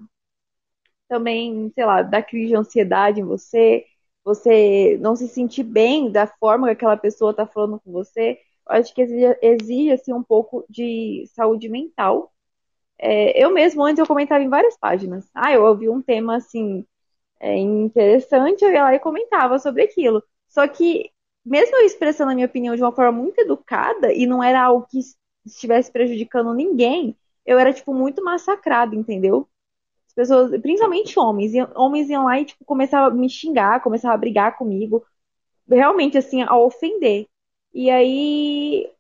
[1.10, 3.86] também, sei lá, dar crise de ansiedade em você,
[4.24, 8.76] você não se sentir bem da forma que aquela pessoa está falando com você, eu
[8.76, 12.32] acho que exige, exige assim, um pouco de saúde mental.
[12.98, 15.30] É, eu mesmo, antes, eu comentava em várias páginas.
[15.34, 16.86] Ah, eu ouvi um tema, assim,
[17.40, 20.24] é, interessante, eu ia lá e comentava sobre aquilo.
[20.50, 21.12] Só que,
[21.46, 24.88] mesmo eu expressando a minha opinião de uma forma muito educada, e não era algo
[24.88, 25.00] que
[25.46, 29.50] estivesse prejudicando ninguém, eu era, tipo, muito massacrada, entendeu?
[30.20, 34.58] Pessoas, principalmente homens, homens iam lá e tipo, começavam a me xingar, começavam a brigar
[34.58, 35.06] comigo,
[35.70, 37.26] realmente assim, a ofender.
[37.74, 38.92] E aí,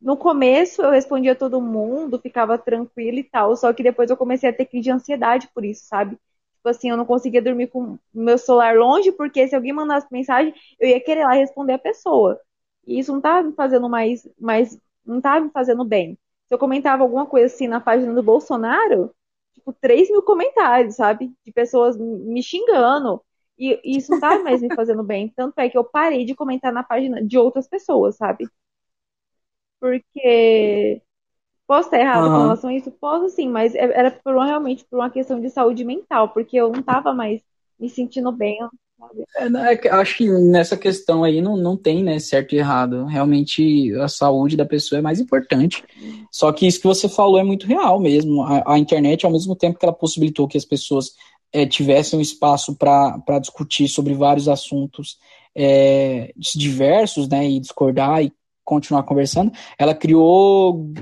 [0.00, 4.48] no começo eu respondia todo mundo, ficava tranquila e tal, só que depois eu comecei
[4.48, 6.16] a ter crise de ansiedade por isso, sabe?
[6.56, 10.54] Tipo assim, eu não conseguia dormir com meu celular longe, porque se alguém mandasse mensagem,
[10.80, 12.40] eu ia querer lá responder a pessoa.
[12.86, 16.18] E isso não tava me fazendo mais, mais não tava me fazendo bem.
[16.48, 19.14] Se eu comentava alguma coisa assim na página do Bolsonaro,
[19.62, 21.32] tipo, 3 mil comentários, sabe?
[21.44, 23.22] De pessoas me xingando.
[23.58, 25.32] E, e isso não tá mais me fazendo bem.
[25.36, 28.48] Tanto é que eu parei de comentar na página de outras pessoas, sabe?
[29.80, 31.02] Porque.
[31.66, 32.32] Posso estar errado uhum.
[32.32, 32.90] com relação a isso?
[32.92, 36.70] Posso sim, mas é, era por realmente por uma questão de saúde mental, porque eu
[36.70, 37.40] não tava mais
[37.78, 38.68] me sentindo bem, é,
[39.36, 43.04] é, acho que nessa questão aí não, não tem né, certo e errado.
[43.06, 45.84] Realmente a saúde da pessoa é mais importante.
[46.30, 48.42] Só que isso que você falou é muito real mesmo.
[48.42, 51.12] A, a internet, ao mesmo tempo que ela possibilitou que as pessoas
[51.52, 55.18] é, tivessem um espaço para discutir sobre vários assuntos
[55.54, 58.32] é, diversos, né, e discordar e
[58.64, 60.92] continuar conversando, ela criou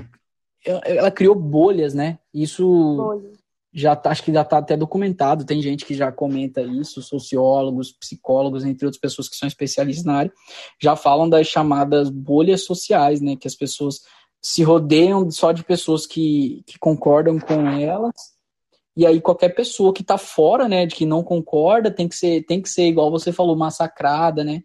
[0.63, 2.19] ela criou bolhas, né?
[2.33, 2.63] Isso
[2.95, 3.40] bolhas
[3.73, 7.91] já tá, acho que já está até documentado, tem gente que já comenta isso, sociólogos,
[7.91, 10.33] psicólogos, entre outras pessoas que são especialistas na área,
[10.81, 14.01] já falam das chamadas bolhas sociais, né, que as pessoas
[14.41, 18.13] se rodeiam só de pessoas que, que concordam com elas,
[18.95, 22.43] e aí qualquer pessoa que está fora, né, de que não concorda, tem que ser,
[22.45, 24.61] tem que ser igual você falou, massacrada, né,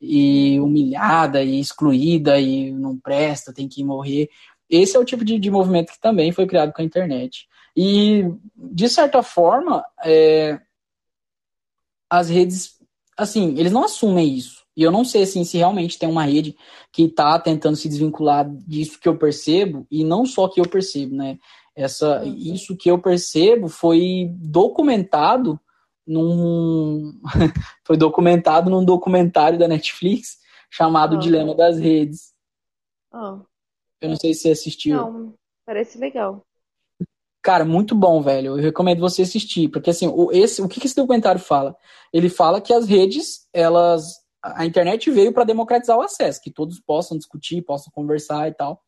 [0.00, 4.28] e humilhada e excluída e não presta, tem que morrer.
[4.68, 7.48] Esse é o tipo de, de movimento que também foi criado com a internet.
[7.76, 8.24] E,
[8.56, 10.60] de certa forma, é,
[12.10, 12.78] as redes,
[13.16, 14.64] assim, eles não assumem isso.
[14.76, 16.56] E eu não sei assim, se realmente tem uma rede
[16.92, 21.16] que está tentando se desvincular disso que eu percebo, e não só que eu percebo,
[21.16, 21.36] né?
[21.74, 22.34] Essa, uhum.
[22.36, 25.60] isso que eu percebo foi documentado
[26.06, 27.12] num
[27.84, 30.38] foi documentado num documentário da Netflix
[30.70, 31.18] chamado oh.
[31.18, 32.32] Dilema das Redes.
[33.12, 33.40] Oh.
[34.00, 34.96] Eu não sei se você assistiu.
[34.96, 35.34] Não,
[35.66, 36.44] parece legal.
[37.42, 38.58] Cara, muito bom, velho.
[38.58, 41.76] Eu recomendo você assistir, porque assim, o, esse, o que, que esse documentário fala?
[42.12, 46.80] Ele fala que as redes, elas, a internet veio para democratizar o acesso, que todos
[46.80, 48.82] possam discutir, possam conversar e tal.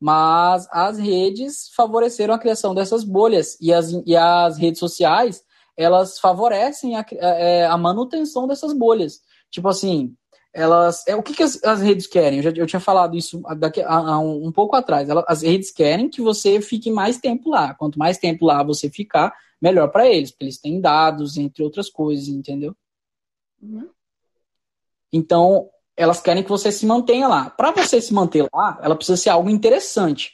[0.00, 5.42] Mas as redes favoreceram a criação dessas bolhas e as, e as redes sociais,
[5.76, 9.20] elas favorecem a, é, a manutenção dessas bolhas.
[9.50, 10.14] Tipo assim,
[10.52, 11.06] elas.
[11.06, 12.38] É, o que, que as, as redes querem?
[12.38, 15.08] Eu, já, eu tinha falado isso daqui, a, um, um, pouco atrás.
[15.08, 17.74] Elas, as redes querem que você fique mais tempo lá.
[17.74, 21.88] Quanto mais tempo lá você ficar, melhor para eles, porque eles têm dados, entre outras
[21.88, 22.74] coisas, entendeu?
[23.62, 23.88] Uhum.
[25.12, 27.50] Então, elas querem que você se mantenha lá.
[27.50, 30.32] Para você se manter lá, ela precisa ser algo interessante.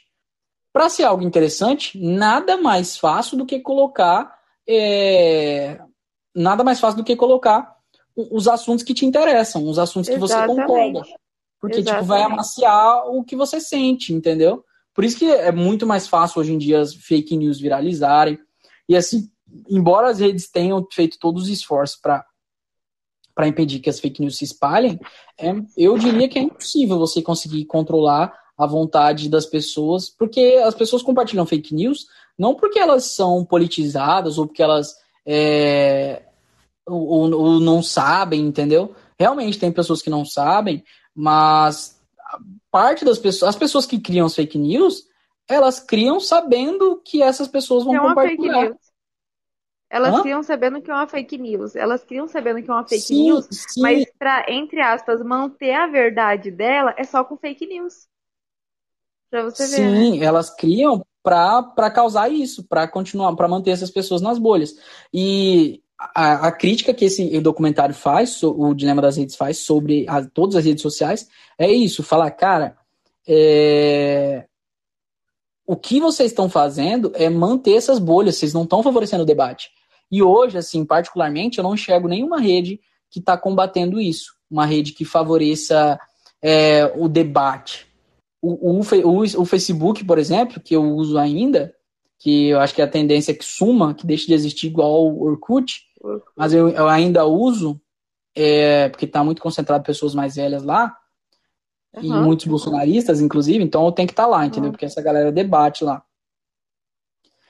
[0.71, 4.37] Para ser algo interessante, nada mais fácil do que colocar.
[4.69, 5.79] É,
[6.35, 7.76] nada mais fácil do que colocar
[8.17, 10.55] os assuntos que te interessam, os assuntos que Exatamente.
[10.55, 11.01] você concorda.
[11.59, 12.03] Porque, Exatamente.
[12.03, 14.63] tipo, vai amaciar o que você sente, entendeu?
[14.93, 18.39] Por isso que é muito mais fácil hoje em dia as fake news viralizarem.
[18.89, 19.29] E assim,
[19.69, 22.25] embora as redes tenham feito todos os esforços para
[23.35, 24.99] para impedir que as fake news se espalhem,
[25.39, 30.73] é, eu diria que é impossível você conseguir controlar a vontade das pessoas, porque as
[30.73, 36.23] pessoas compartilham fake news não porque elas são politizadas ou porque elas é,
[36.87, 38.95] ou, ou não sabem, entendeu?
[39.19, 42.01] Realmente tem pessoas que não sabem, mas
[42.71, 45.03] parte das pessoas, as pessoas que criam as fake news,
[45.47, 48.75] elas criam sabendo que essas pessoas vão é compartilhar.
[49.89, 50.21] Elas Hã?
[50.21, 51.75] criam sabendo que é uma fake news.
[51.75, 53.81] Elas criam sabendo que é uma fake sim, news, sim.
[53.81, 58.07] mas para entre aspas manter a verdade dela é só com fake news.
[59.29, 59.97] Pra você sim, ver.
[59.97, 60.25] Sim, né?
[60.25, 64.75] elas criam para causar isso, para continuar, para manter essas pessoas nas bolhas.
[65.13, 70.23] E a, a, crítica que esse documentário faz, o Dilema das Redes faz sobre a,
[70.23, 72.77] todas as redes sociais, é isso, falar, cara,
[73.27, 74.45] é...
[75.65, 79.69] o que vocês estão fazendo é manter essas bolhas, vocês não estão favorecendo o debate.
[80.11, 82.79] E hoje, assim, particularmente, eu não enxergo nenhuma rede
[83.09, 85.99] que está combatendo isso, uma rede que favoreça
[86.41, 87.87] é, o debate.
[88.41, 91.73] O, o, o, o Facebook, por exemplo, que eu uso ainda,
[92.19, 95.23] que eu acho que a tendência é que suma, que deixe de existir igual o
[95.23, 95.86] Orkut,
[96.35, 97.79] mas eu, eu ainda uso,
[98.35, 100.95] é, porque está muito concentrado pessoas mais velhas lá,
[101.95, 102.03] uhum.
[102.03, 104.67] e muitos bolsonaristas, inclusive, então eu tenho que estar tá lá, entendeu?
[104.67, 104.71] Uhum.
[104.71, 106.03] Porque essa galera debate lá.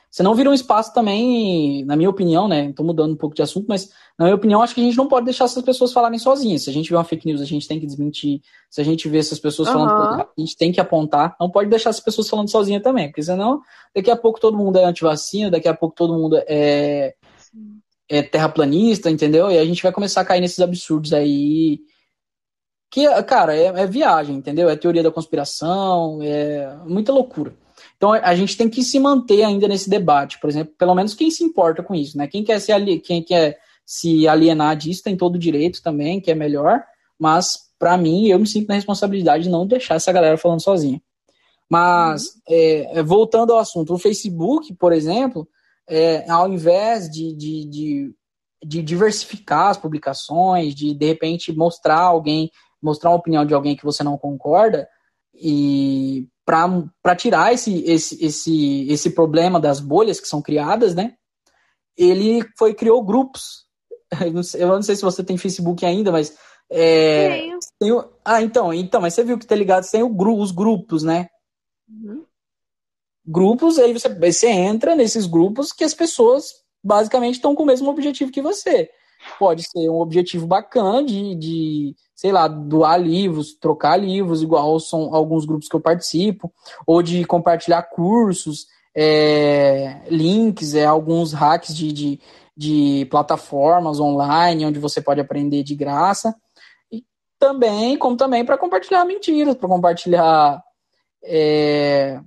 [0.09, 2.69] Você não vira um espaço também, na minha opinião, né?
[2.69, 5.07] Estou mudando um pouco de assunto, mas na minha opinião, acho que a gente não
[5.07, 6.63] pode deixar essas pessoas falarem sozinhas.
[6.63, 8.41] Se a gente vê uma fake news, a gente tem que desmentir.
[8.69, 9.73] Se a gente vê essas pessoas uhum.
[9.75, 11.35] falando, a gente tem que apontar.
[11.39, 13.61] Não pode deixar essas pessoas falando sozinha também, porque senão
[13.93, 17.13] daqui a pouco todo mundo é antivacina, daqui a pouco todo mundo é,
[18.09, 19.51] é terraplanista, entendeu?
[19.51, 21.79] E a gente vai começar a cair nesses absurdos aí.
[22.89, 24.69] Que, cara, é, é viagem, entendeu?
[24.69, 27.53] É teoria da conspiração, é muita loucura.
[27.97, 31.29] Então a gente tem que se manter ainda nesse debate, por exemplo, pelo menos quem
[31.29, 32.27] se importa com isso, né?
[32.27, 36.31] Quem quer se, ali, quem quer se alienar disso tem todo o direito também, que
[36.31, 36.83] é melhor,
[37.19, 41.01] mas para mim eu me sinto na responsabilidade de não deixar essa galera falando sozinha.
[41.69, 42.41] Mas uhum.
[42.49, 45.47] é, é voltando ao assunto, o Facebook, por exemplo,
[45.87, 48.15] é, ao invés de, de, de,
[48.63, 53.85] de diversificar as publicações, de de repente mostrar alguém, mostrar uma opinião de alguém que
[53.85, 54.87] você não concorda,
[55.33, 61.13] e para tirar esse, esse, esse, esse problema das bolhas que são criadas, né?
[61.95, 63.65] Ele foi criou grupos.
[64.21, 66.37] Eu não sei, eu não sei se você tem Facebook ainda, mas
[66.69, 67.59] é, Tenho.
[67.77, 71.03] tem o, ah, então, então, mas você viu que tá ligado, tem o, os grupos,
[71.03, 71.27] né?
[71.89, 72.25] Uhum.
[73.27, 77.89] Grupos, aí você, você entra nesses grupos que as pessoas basicamente estão com o mesmo
[77.89, 78.89] objetivo que você.
[79.37, 85.13] Pode ser um objetivo bacana de, de sei lá, doar livros, trocar livros, igual são
[85.13, 86.51] alguns grupos que eu participo,
[86.85, 92.19] ou de compartilhar cursos, é, links, é, alguns hacks de, de,
[92.55, 96.33] de plataformas online onde você pode aprender de graça.
[96.91, 97.03] E
[97.37, 100.63] também, como também para compartilhar mentiras, para compartilhar.
[101.23, 102.21] É,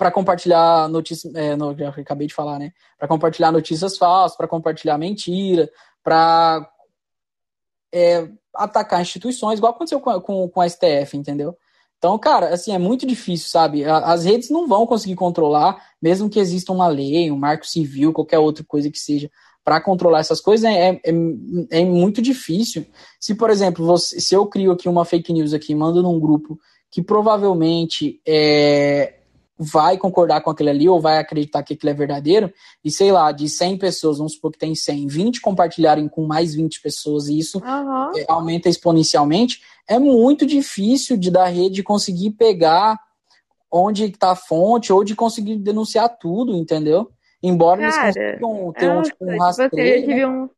[0.00, 2.72] para compartilhar notícias, é, no, acabei de falar, né?
[2.98, 5.70] Para compartilhar notícias falsas, para compartilhar mentira,
[6.02, 6.66] para
[7.92, 11.54] é, atacar instituições, igual aconteceu com, com, com a STF, entendeu?
[11.98, 13.84] Então, cara, assim, é muito difícil, sabe?
[13.84, 18.38] As redes não vão conseguir controlar, mesmo que exista uma lei, um marco civil, qualquer
[18.38, 19.30] outra coisa que seja,
[19.62, 21.12] para controlar essas coisas é, é,
[21.72, 22.86] é, muito difícil.
[23.20, 26.58] Se, por exemplo, você, se eu crio aqui uma fake news aqui, mando num grupo
[26.90, 29.19] que provavelmente é,
[29.62, 32.50] vai concordar com aquele ali ou vai acreditar que aquilo é verdadeiro,
[32.82, 36.54] e sei lá, de 100 pessoas, vamos supor que tem 100, 20 compartilharem com mais
[36.54, 38.24] 20 pessoas e isso uhum.
[38.26, 42.98] aumenta exponencialmente, é muito difícil de da rede conseguir pegar
[43.70, 47.10] onde está a fonte ou de conseguir denunciar tudo, entendeu?
[47.42, 49.70] Embora Cara, eles consigam ter um, tipo, um rastreio.
[49.70, 50.50] Você, já, tive um,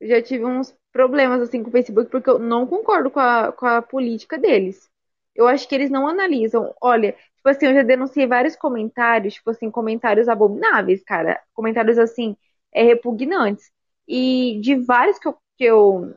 [0.00, 3.66] já tive uns problemas assim com o Facebook porque eu não concordo com a, com
[3.66, 4.88] a política deles.
[5.34, 6.74] Eu acho que eles não analisam.
[6.80, 7.14] Olha,
[7.46, 11.40] Tipo assim, eu já denunciei vários comentários, tipo assim, comentários abomináveis, cara.
[11.54, 12.36] Comentários assim,
[12.74, 13.70] é, repugnantes.
[14.08, 16.14] E de vários que eu, que eu,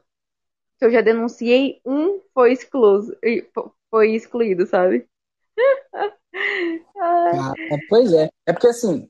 [0.79, 3.15] que eu já denunciei, um foi excluído,
[3.91, 5.05] foi excluído, sabe?
[6.99, 7.53] ah,
[7.87, 8.27] pois é.
[8.47, 9.07] É porque assim,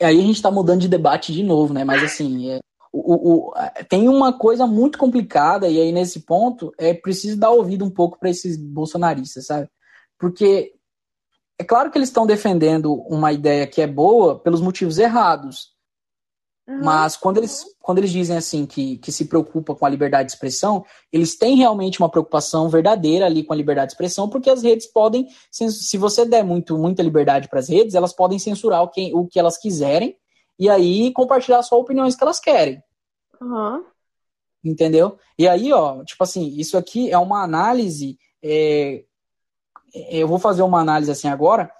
[0.00, 1.84] aí a gente está mudando de debate de novo, né?
[1.84, 2.60] Mas assim, é,
[2.90, 3.54] o, o,
[3.90, 8.18] tem uma coisa muito complicada, e aí nesse ponto é preciso dar ouvido um pouco
[8.18, 9.68] para esses bolsonaristas, sabe?
[10.18, 10.72] Porque
[11.62, 15.70] é claro que eles estão defendendo uma ideia que é boa pelos motivos errados.
[16.66, 16.80] Uhum.
[16.84, 20.32] Mas quando eles, quando eles dizem assim que, que se preocupa com a liberdade de
[20.32, 24.62] expressão, eles têm realmente uma preocupação verdadeira ali com a liberdade de expressão, porque as
[24.64, 28.88] redes podem, se você der muito, muita liberdade para as redes, elas podem censurar o
[28.88, 30.16] que, o que elas quiserem
[30.58, 32.82] e aí compartilhar só opiniões que elas querem.
[33.40, 33.84] Uhum.
[34.64, 35.16] Entendeu?
[35.38, 38.18] E aí, ó, tipo assim, isso aqui é uma análise.
[38.42, 39.04] É,
[39.94, 41.70] eu vou fazer uma análise assim agora,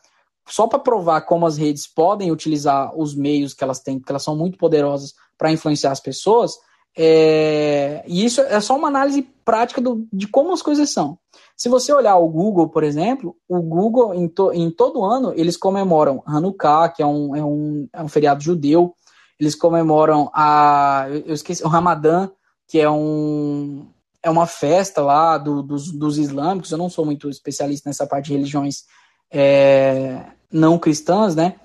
[0.47, 4.23] só para provar como as redes podem utilizar os meios que elas têm, porque elas
[4.23, 6.57] são muito poderosas para influenciar as pessoas.
[6.97, 11.19] É, e isso é só uma análise prática do, de como as coisas são.
[11.57, 15.57] Se você olhar o Google, por exemplo, o Google, em, to, em todo ano, eles
[15.57, 18.95] comemoram Hanukkah, que é um, é um, é um feriado judeu,
[19.39, 21.07] eles comemoram a.
[21.09, 22.31] Eu esqueci, o Ramadã,
[22.69, 23.87] que é um.
[24.23, 26.71] É uma festa lá do, dos, dos islâmicos.
[26.71, 28.85] Eu não sou muito especialista nessa parte de religiões
[29.31, 31.57] é, não cristãs, né?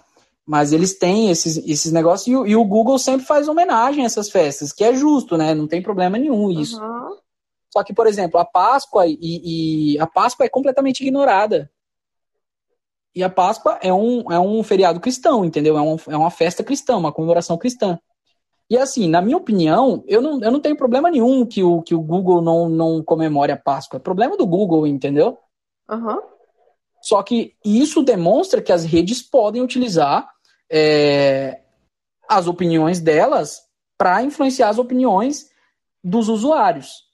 [0.45, 4.29] Mas eles têm esses, esses negócios e, e, o Google sempre faz homenagem a essas
[4.29, 5.53] festas, que é justo, né?
[5.53, 6.81] Não tem problema nenhum isso.
[6.81, 7.17] Uhum.
[7.71, 11.69] Só que, por exemplo, a Páscoa e, e, a Páscoa é completamente ignorada.
[13.13, 15.77] E a Páscoa é um, é um feriado cristão, entendeu?
[15.77, 17.99] É, um, é uma festa cristã, uma comemoração cristã.
[18.69, 21.95] E assim, na minha opinião, eu não, eu não tenho problema nenhum que o, que
[21.95, 23.97] o Google não, não comemore a Páscoa.
[23.97, 25.38] É problema do Google, entendeu?
[25.89, 26.19] Uhum.
[27.01, 30.30] Só que isso demonstra que as redes podem utilizar
[30.69, 31.62] é,
[32.27, 33.62] as opiniões delas
[33.97, 35.49] para influenciar as opiniões
[36.03, 37.08] dos usuários.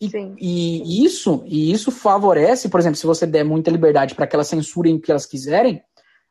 [0.00, 4.36] E, e, isso, e isso favorece, por exemplo, se você der muita liberdade para que
[4.36, 5.82] elas censurem o que elas quiserem,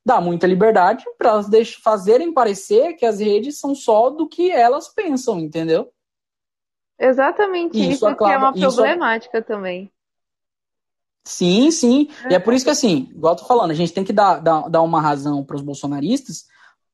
[0.07, 4.87] dá muita liberdade para elas fazerem parecer que as redes são só do que elas
[4.87, 5.91] pensam, entendeu?
[6.97, 9.91] Exatamente isso, isso é uma problemática também.
[11.25, 12.07] Sim, sim.
[12.23, 12.31] É.
[12.31, 14.39] E é por isso que, assim, igual eu tô falando, a gente tem que dar,
[14.39, 16.45] dar, dar uma razão para os bolsonaristas,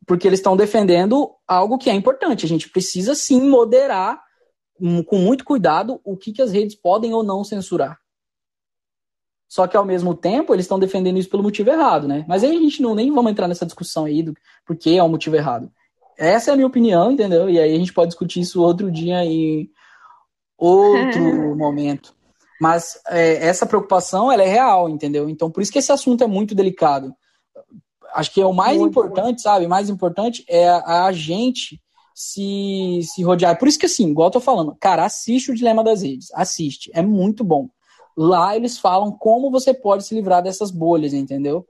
[0.07, 2.47] porque eles estão defendendo algo que é importante.
[2.47, 4.19] A gente precisa sim moderar
[5.05, 7.99] com muito cuidado o que, que as redes podem ou não censurar.
[9.53, 12.25] Só que ao mesmo tempo eles estão defendendo isso pelo motivo errado, né?
[12.27, 14.35] Mas aí a gente não nem vamos entrar nessa discussão aí do
[14.65, 15.71] porque é o motivo errado.
[16.17, 17.47] Essa é a minha opinião, entendeu?
[17.47, 19.69] E aí a gente pode discutir isso outro dia em
[20.57, 21.21] outro
[21.55, 22.15] momento.
[22.59, 25.29] Mas é, essa preocupação ela é real, entendeu?
[25.29, 27.13] Então por isso que esse assunto é muito delicado.
[28.15, 29.43] Acho que é o mais muito importante, bom.
[29.43, 29.67] sabe?
[29.67, 31.79] O mais importante é a, a gente
[32.15, 33.59] se, se rodear.
[33.59, 36.29] Por isso que, assim, igual eu tô falando, cara, assiste o Dilema das Redes.
[36.33, 36.89] Assiste.
[36.91, 37.69] É muito bom.
[38.15, 41.65] Lá eles falam como você pode se livrar dessas bolhas, entendeu?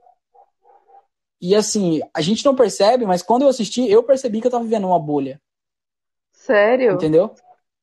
[1.40, 4.64] E assim, a gente não percebe, mas quando eu assisti, eu percebi que eu tava
[4.64, 5.40] vivendo uma bolha.
[6.32, 6.92] Sério?
[6.92, 7.34] Entendeu?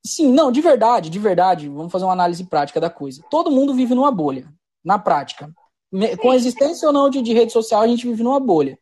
[0.03, 1.69] Sim, não, de verdade, de verdade.
[1.69, 3.23] Vamos fazer uma análise prática da coisa.
[3.29, 4.47] Todo mundo vive numa bolha,
[4.83, 5.53] na prática.
[5.93, 6.15] Sim.
[6.17, 8.79] Com a existência ou não de, de rede social, a gente vive numa bolha.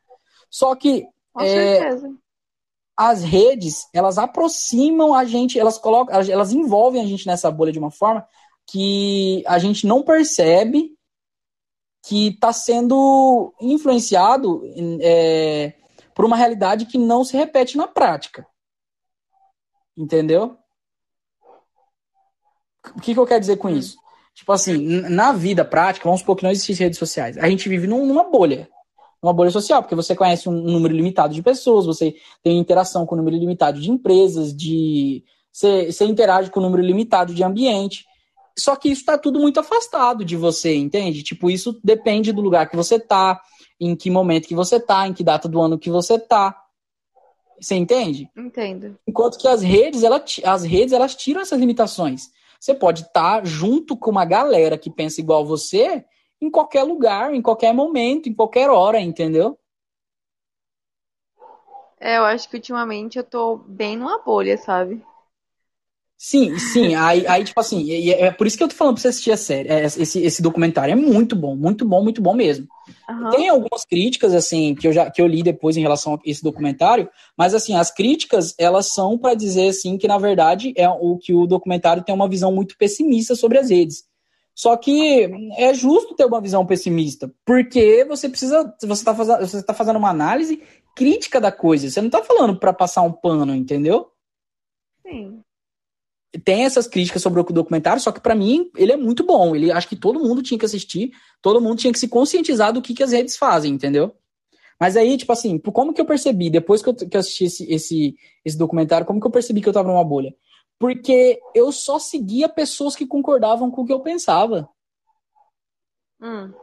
[0.50, 1.08] Só que.
[1.34, 2.20] Com é, certeza
[3.00, 7.80] as redes, elas aproximam a gente, elas colocam, elas envolvem a gente nessa bolha de
[7.80, 8.28] uma forma
[8.72, 10.96] que a gente não percebe
[12.06, 14.64] que está sendo influenciado
[15.02, 15.74] é,
[16.16, 18.46] por uma realidade que não se repete na prática.
[19.98, 20.58] Entendeu?
[22.96, 23.78] O que, que eu quero dizer com hum.
[23.78, 23.98] isso?
[24.34, 24.78] Tipo assim,
[25.10, 27.38] na vida prática, vamos supor que não existem redes sociais.
[27.38, 28.70] A gente vive numa bolha
[29.22, 33.16] uma bolha social, porque você conhece um número limitado de pessoas, você tem interação com
[33.16, 38.06] um número limitado de empresas, de você, você interage com um número limitado de ambiente.
[38.60, 41.24] Só que isso está tudo muito afastado de você, entende?
[41.24, 43.42] Tipo, isso depende do lugar que você tá,
[43.80, 46.56] em que momento que você tá, em que data do ano que você tá.
[47.60, 48.30] Você entende?
[48.38, 48.98] Entendo.
[49.08, 52.30] Enquanto que as redes, ela, as redes, elas tiram essas limitações.
[52.60, 56.04] Você pode estar tá junto com uma galera que pensa igual você
[56.42, 59.58] em qualquer lugar, em qualquer momento, em qualquer hora, entendeu?
[62.00, 65.04] É, eu acho que ultimamente eu tô bem numa bolha, sabe?
[66.22, 66.96] Sim, sim.
[66.96, 69.32] Aí, aí tipo assim, é, é por isso que eu tô falando pra você assistir
[69.32, 69.70] a série.
[69.70, 72.68] É, esse, esse documentário é muito bom, muito bom, muito bom mesmo.
[73.10, 73.30] Uhum.
[73.30, 76.44] Tem algumas críticas, assim, que eu já que eu li depois em relação a esse
[76.44, 81.18] documentário, mas assim, as críticas, elas são para dizer assim que na verdade é o
[81.18, 84.04] que o documentário tem uma visão muito pessimista sobre as redes.
[84.54, 89.64] Só que é justo ter uma visão pessimista, porque você precisa, você está fazendo, você
[89.64, 90.62] tá fazendo uma análise
[90.94, 91.90] crítica da coisa.
[91.90, 94.12] Você não tá falando para passar um pano, entendeu?
[95.02, 95.40] Sim.
[96.44, 99.56] Tem essas críticas sobre o documentário, só que para mim ele é muito bom.
[99.56, 101.12] Ele acho que todo mundo tinha que assistir,
[101.42, 104.14] todo mundo tinha que se conscientizar do que, que as redes fazem, entendeu?
[104.80, 107.72] Mas aí, tipo assim, como que eu percebi, depois que eu, que eu assisti esse,
[107.72, 108.16] esse,
[108.46, 110.34] esse documentário, como que eu percebi que eu tava numa bolha?
[110.80, 114.70] Porque eu só seguia pessoas que concordavam com o que eu pensava.
[116.22, 116.54] Hum.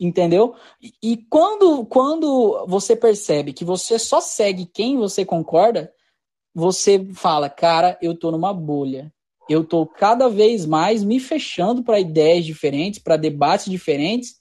[0.00, 0.54] Entendeu?
[0.82, 5.92] E, e quando, quando você percebe que você só segue quem você concorda,
[6.54, 9.12] você fala, cara, eu tô numa bolha.
[9.48, 14.36] Eu tô cada vez mais me fechando para ideias diferentes, para debates diferentes,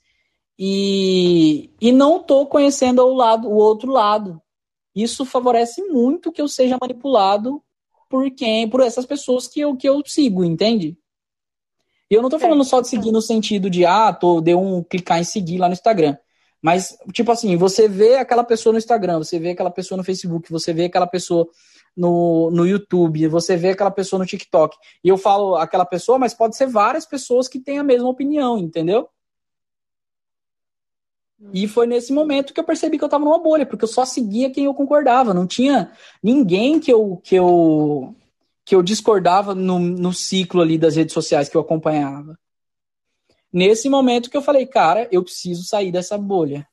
[0.60, 4.42] e, e não tô conhecendo o, lado, o outro lado.
[4.96, 7.62] Isso favorece muito que eu seja manipulado
[8.10, 10.98] por quem, por essas pessoas que eu, que eu sigo, entende?
[12.10, 14.82] E eu não tô falando só de seguir no sentido de, ah, tô, deu um
[14.82, 16.18] clicar em seguir lá no Instagram.
[16.68, 20.52] Mas, tipo assim, você vê aquela pessoa no Instagram, você vê aquela pessoa no Facebook,
[20.52, 21.48] você vê aquela pessoa
[21.96, 24.76] no, no YouTube, você vê aquela pessoa no TikTok.
[25.02, 28.58] E eu falo aquela pessoa, mas pode ser várias pessoas que têm a mesma opinião,
[28.58, 29.08] entendeu?
[31.54, 34.04] E foi nesse momento que eu percebi que eu tava numa bolha, porque eu só
[34.04, 35.34] seguia quem eu concordava.
[35.34, 38.14] Não tinha ninguém que eu, que eu,
[38.66, 42.38] que eu discordava no, no ciclo ali das redes sociais que eu acompanhava.
[43.52, 46.68] Nesse momento que eu falei, cara, eu preciso sair dessa bolha.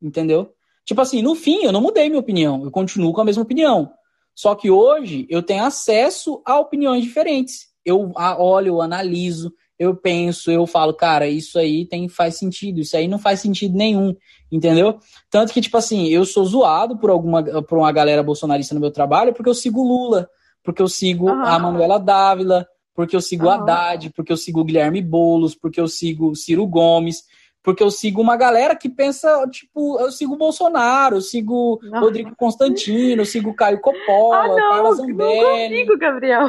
[0.00, 0.52] Entendeu?
[0.84, 2.62] Tipo assim, no fim, eu não mudei minha opinião.
[2.64, 3.90] Eu continuo com a mesma opinião.
[4.34, 7.68] Só que hoje eu tenho acesso a opiniões diferentes.
[7.84, 12.96] Eu olho, eu analiso, eu penso, eu falo, cara, isso aí tem faz sentido, isso
[12.96, 14.14] aí não faz sentido nenhum,
[14.50, 14.98] entendeu?
[15.30, 18.90] Tanto que, tipo assim, eu sou zoado por alguma por uma galera bolsonarista no meu
[18.90, 20.28] trabalho porque eu sigo Lula,
[20.62, 22.66] porque eu sigo a Manuela Dávila,
[22.96, 23.50] porque eu sigo uhum.
[23.50, 27.24] Haddad, porque eu sigo o Guilherme Boulos, porque eu sigo Ciro Gomes,
[27.62, 32.00] porque eu sigo uma galera que pensa, tipo, eu sigo o Bolsonaro, eu sigo não.
[32.00, 35.16] Rodrigo Constantino, eu sigo Caio Coppola, ah, não, Carla Zambelli.
[35.16, 36.46] Não consigo, Gabriel.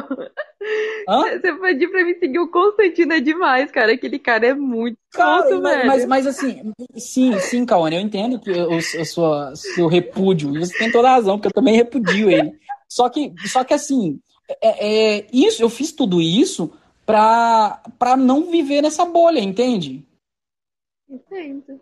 [1.08, 1.24] Hã?
[1.24, 3.92] Você pedir pra mim seguir o Constantino é demais, cara.
[3.92, 8.38] Aquele cara é muito cara, tonto, mas, mas, mas, assim, sim, sim, Cauane, eu entendo
[8.38, 12.52] que o, seu repúdio, e você tem toda a razão, porque eu também repudio ele.
[12.88, 16.72] Só que, só que assim, é, é, isso, eu fiz tudo isso
[17.04, 20.06] pra, pra não viver nessa bolha, entende?
[21.08, 21.80] Entendo.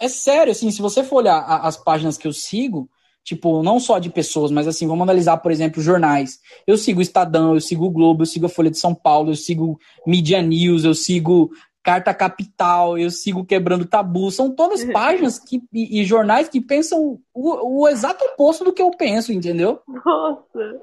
[0.00, 2.88] É sério, assim, se você for olhar as páginas que eu sigo,
[3.24, 6.40] tipo, não só de pessoas, mas assim, vamos analisar, por exemplo, jornais.
[6.66, 9.30] Eu sigo o Estadão, eu sigo o Globo, eu sigo a Folha de São Paulo,
[9.30, 11.50] eu sigo Media News, eu sigo
[11.82, 14.30] Carta Capital, eu sigo Quebrando Tabu.
[14.30, 18.82] São todas páginas que, e, e jornais que pensam o, o, exato oposto do que
[18.82, 19.80] eu penso, entendeu?
[19.86, 20.82] Nossa.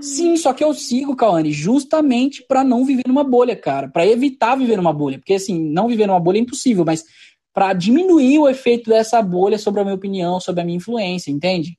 [0.00, 3.88] Sim, só que eu sigo, Cauane, justamente para não viver numa bolha, cara.
[3.88, 5.18] para evitar viver numa bolha.
[5.18, 7.04] Porque, assim, não viver numa bolha é impossível, mas
[7.52, 11.78] para diminuir o efeito dessa bolha sobre a minha opinião, sobre a minha influência, entende?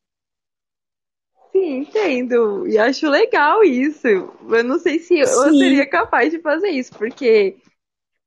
[1.52, 2.68] Sim, entendo.
[2.68, 4.08] E acho legal isso.
[4.08, 5.20] Eu não sei se Sim.
[5.20, 7.58] eu seria capaz de fazer isso, porque.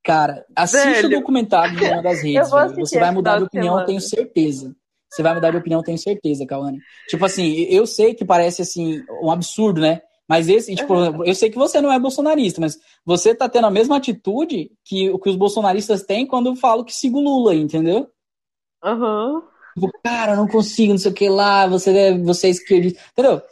[0.02, 1.08] Cara, assista Velho.
[1.08, 2.50] o documentário de uma das redes.
[2.50, 4.74] Você vai mudar de opinião, eu tenho certeza.
[5.10, 6.78] Você vai mudar de opinião, tenho certeza, Cauane.
[7.08, 10.00] Tipo assim, eu sei que parece assim um absurdo, né?
[10.28, 11.24] Mas esse, tipo, uhum.
[11.24, 15.18] eu sei que você não é bolsonarista, mas você tá tendo a mesma atitude que,
[15.18, 18.08] que os bolsonaristas têm quando eu falo que sigo Lula, entendeu?
[18.82, 19.34] Aham.
[19.34, 19.42] Uhum.
[19.74, 23.00] Tipo, cara, não consigo, não sei o que lá, você é, você é esquerdista.
[23.12, 23.42] Entendeu?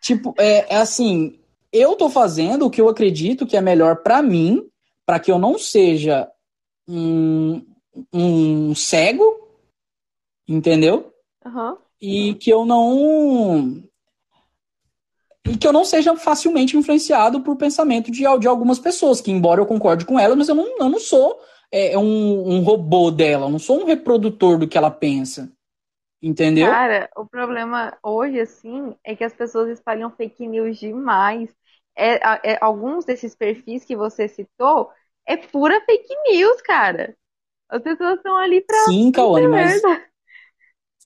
[0.00, 1.40] Tipo, é, é assim,
[1.72, 4.62] eu tô fazendo o que eu acredito que é melhor para mim,
[5.04, 6.30] para que eu não seja
[6.86, 7.64] um,
[8.12, 9.24] um cego,
[10.46, 11.07] entendeu?
[11.48, 11.76] Uhum.
[12.00, 13.82] E que eu não.
[15.46, 19.60] E que eu não seja facilmente influenciado por pensamento de, de algumas pessoas, que embora
[19.60, 21.40] eu concorde com elas, mas eu não, eu não sou
[21.72, 25.50] é, um, um robô dela, eu não sou um reprodutor do que ela pensa.
[26.20, 26.66] Entendeu?
[26.66, 31.54] Cara, o problema hoje, assim, é que as pessoas espalham fake news demais.
[31.96, 32.16] É,
[32.52, 34.90] é, alguns desses perfis que você citou
[35.26, 37.16] é pura fake news, cara.
[37.68, 38.76] As pessoas estão ali pra.
[38.84, 39.82] Sim, Cauane, mas.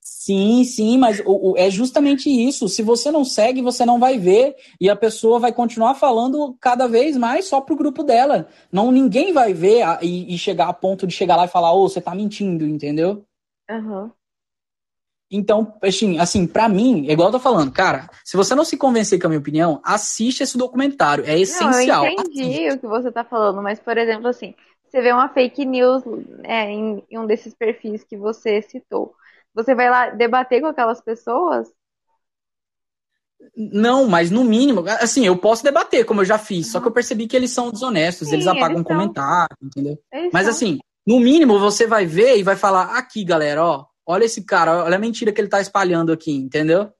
[0.03, 2.67] Sim, sim, mas o, o, é justamente isso.
[2.67, 4.55] Se você não segue, você não vai ver.
[4.79, 8.47] E a pessoa vai continuar falando cada vez mais só pro grupo dela.
[8.71, 11.73] Não Ninguém vai ver a, e, e, chegar a ponto de chegar lá e falar,
[11.73, 13.25] ô, oh, você tá mentindo, entendeu?
[13.69, 14.11] Uhum.
[15.31, 18.77] Então, assim, assim para mim, é igual eu tô falando, cara, se você não se
[18.77, 22.03] convencer com a minha opinião, assiste esse documentário, é essencial.
[22.03, 22.71] Não, eu entendi assiste.
[22.71, 24.53] o que você tá falando, mas, por exemplo, assim,
[24.85, 26.03] você vê uma fake news
[26.43, 29.15] é, em, em um desses perfis que você citou,
[29.53, 31.67] você vai lá debater com aquelas pessoas?
[33.55, 36.71] Não, mas no mínimo, assim, eu posso debater, como eu já fiz, uhum.
[36.71, 39.99] só que eu percebi que eles são desonestos, Sim, eles apagam eles comentário, entendeu?
[40.11, 40.51] Eles mas são.
[40.51, 44.83] assim, no mínimo você vai ver e vai falar, aqui, galera, ó, olha esse cara,
[44.83, 46.91] olha a mentira que ele tá espalhando aqui, entendeu?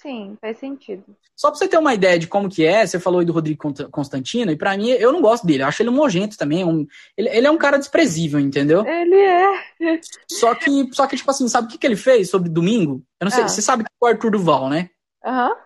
[0.00, 1.02] Sim, faz sentido.
[1.34, 3.74] Só pra você ter uma ideia de como que é, você falou aí do Rodrigo
[3.90, 6.86] Constantino, e para mim, eu não gosto dele, eu acho ele um nojento também, um,
[7.16, 8.86] ele, ele, é um cara desprezível, entendeu?
[8.86, 10.00] Ele é.
[10.30, 13.02] Só que, só que tipo assim, sabe o que, que ele fez sobre domingo?
[13.20, 13.48] Eu não sei, ah.
[13.48, 14.88] você sabe que é o Arthur Duval, né?
[15.24, 15.48] Aham.
[15.48, 15.56] Uhum.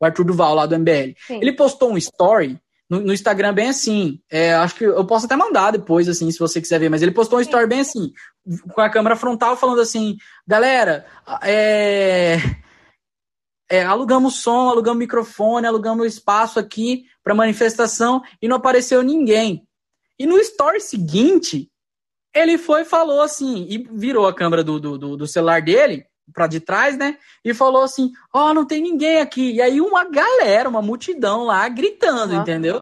[0.00, 1.14] O Arthur Duval, lá do MBL.
[1.26, 1.38] Sim.
[1.40, 2.58] Ele postou um story
[2.88, 4.18] no, no, Instagram bem assim.
[4.28, 7.12] É, acho que eu posso até mandar depois, assim, se você quiser ver, mas ele
[7.12, 8.12] postou um story bem assim,
[8.74, 10.16] com a câmera frontal, falando assim,
[10.48, 11.06] galera,
[11.44, 12.38] é
[13.70, 19.64] é, alugamos som, alugamos microfone, alugamos espaço aqui para manifestação e não apareceu ninguém.
[20.18, 21.70] E no story seguinte,
[22.34, 26.46] ele foi e falou assim, e virou a câmera do, do, do celular dele para
[26.46, 27.18] de trás, né?
[27.44, 29.52] E falou assim: Ó, oh, não tem ninguém aqui.
[29.52, 32.40] E aí uma galera, uma multidão lá gritando, uhum.
[32.40, 32.80] entendeu?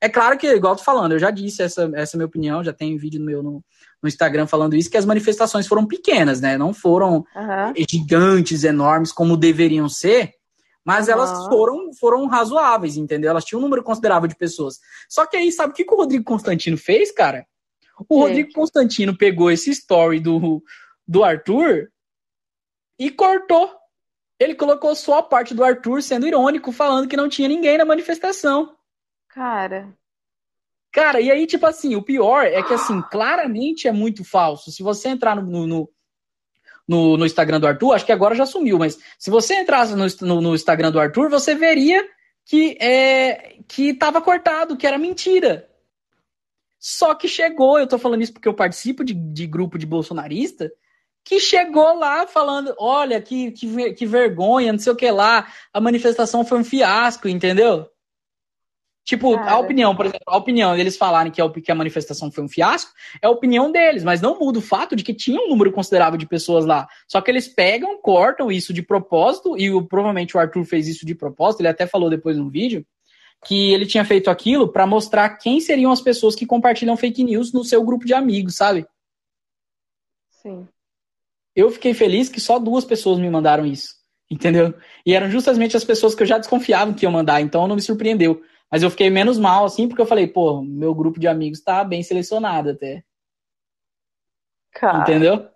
[0.00, 2.64] É claro que, igual eu tô falando, eu já disse essa, essa é minha opinião,
[2.64, 3.62] já tem vídeo meu no,
[4.02, 6.56] no Instagram falando isso, que as manifestações foram pequenas, né?
[6.56, 7.84] Não foram uhum.
[7.88, 10.32] gigantes, enormes, como deveriam ser,
[10.84, 11.12] mas uhum.
[11.12, 13.30] elas foram, foram razoáveis, entendeu?
[13.30, 14.78] Elas tinham um número considerável de pessoas.
[15.08, 17.46] Só que aí, sabe o que, que o Rodrigo Constantino fez, cara?
[18.08, 18.20] O Sim.
[18.20, 20.62] Rodrigo Constantino pegou esse story do,
[21.06, 21.90] do Arthur
[22.98, 23.70] e cortou.
[24.38, 27.84] Ele colocou só a parte do Arthur sendo irônico, falando que não tinha ninguém na
[27.84, 28.74] manifestação.
[29.28, 29.94] Cara.
[30.92, 34.72] Cara, e aí, tipo assim, o pior é que, assim, claramente é muito falso.
[34.72, 35.90] Se você entrar no, no,
[36.86, 40.40] no, no Instagram do Arthur, acho que agora já sumiu, mas se você entrasse no,
[40.40, 42.04] no, Instagram do Arthur, você veria
[42.44, 45.68] que é, que tava cortado, que era mentira.
[46.80, 50.72] Só que chegou, eu tô falando isso porque eu participo de, de grupo de bolsonarista,
[51.22, 55.80] que chegou lá falando, olha, que, que, que vergonha, não sei o que lá, a
[55.80, 57.88] manifestação foi um fiasco, entendeu?
[59.04, 59.52] Tipo, Cara.
[59.52, 62.48] a opinião, por exemplo, a opinião deles falarem que a, que a manifestação foi um
[62.48, 65.72] fiasco é a opinião deles, mas não muda o fato de que tinha um número
[65.72, 66.86] considerável de pessoas lá.
[67.08, 71.06] Só que eles pegam, cortam isso de propósito, e o, provavelmente o Arthur fez isso
[71.06, 72.86] de propósito, ele até falou depois no vídeo,
[73.44, 77.52] que ele tinha feito aquilo para mostrar quem seriam as pessoas que compartilham fake news
[77.52, 78.86] no seu grupo de amigos, sabe?
[80.28, 80.68] Sim.
[81.56, 83.94] Eu fiquei feliz que só duas pessoas me mandaram isso,
[84.30, 84.74] entendeu?
[85.04, 87.82] E eram justamente as pessoas que eu já desconfiava que iam mandar, então não me
[87.82, 88.42] surpreendeu.
[88.70, 91.82] Mas eu fiquei menos mal, assim, porque eu falei, pô, meu grupo de amigos tá
[91.82, 93.02] bem selecionado até.
[94.72, 95.00] Cara.
[95.00, 95.48] Entendeu?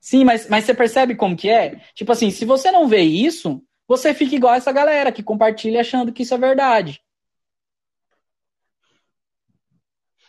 [0.00, 1.76] Sim, mas, mas você percebe como que é?
[1.94, 6.12] Tipo assim, se você não vê isso, você fica igual essa galera que compartilha achando
[6.12, 7.02] que isso é verdade.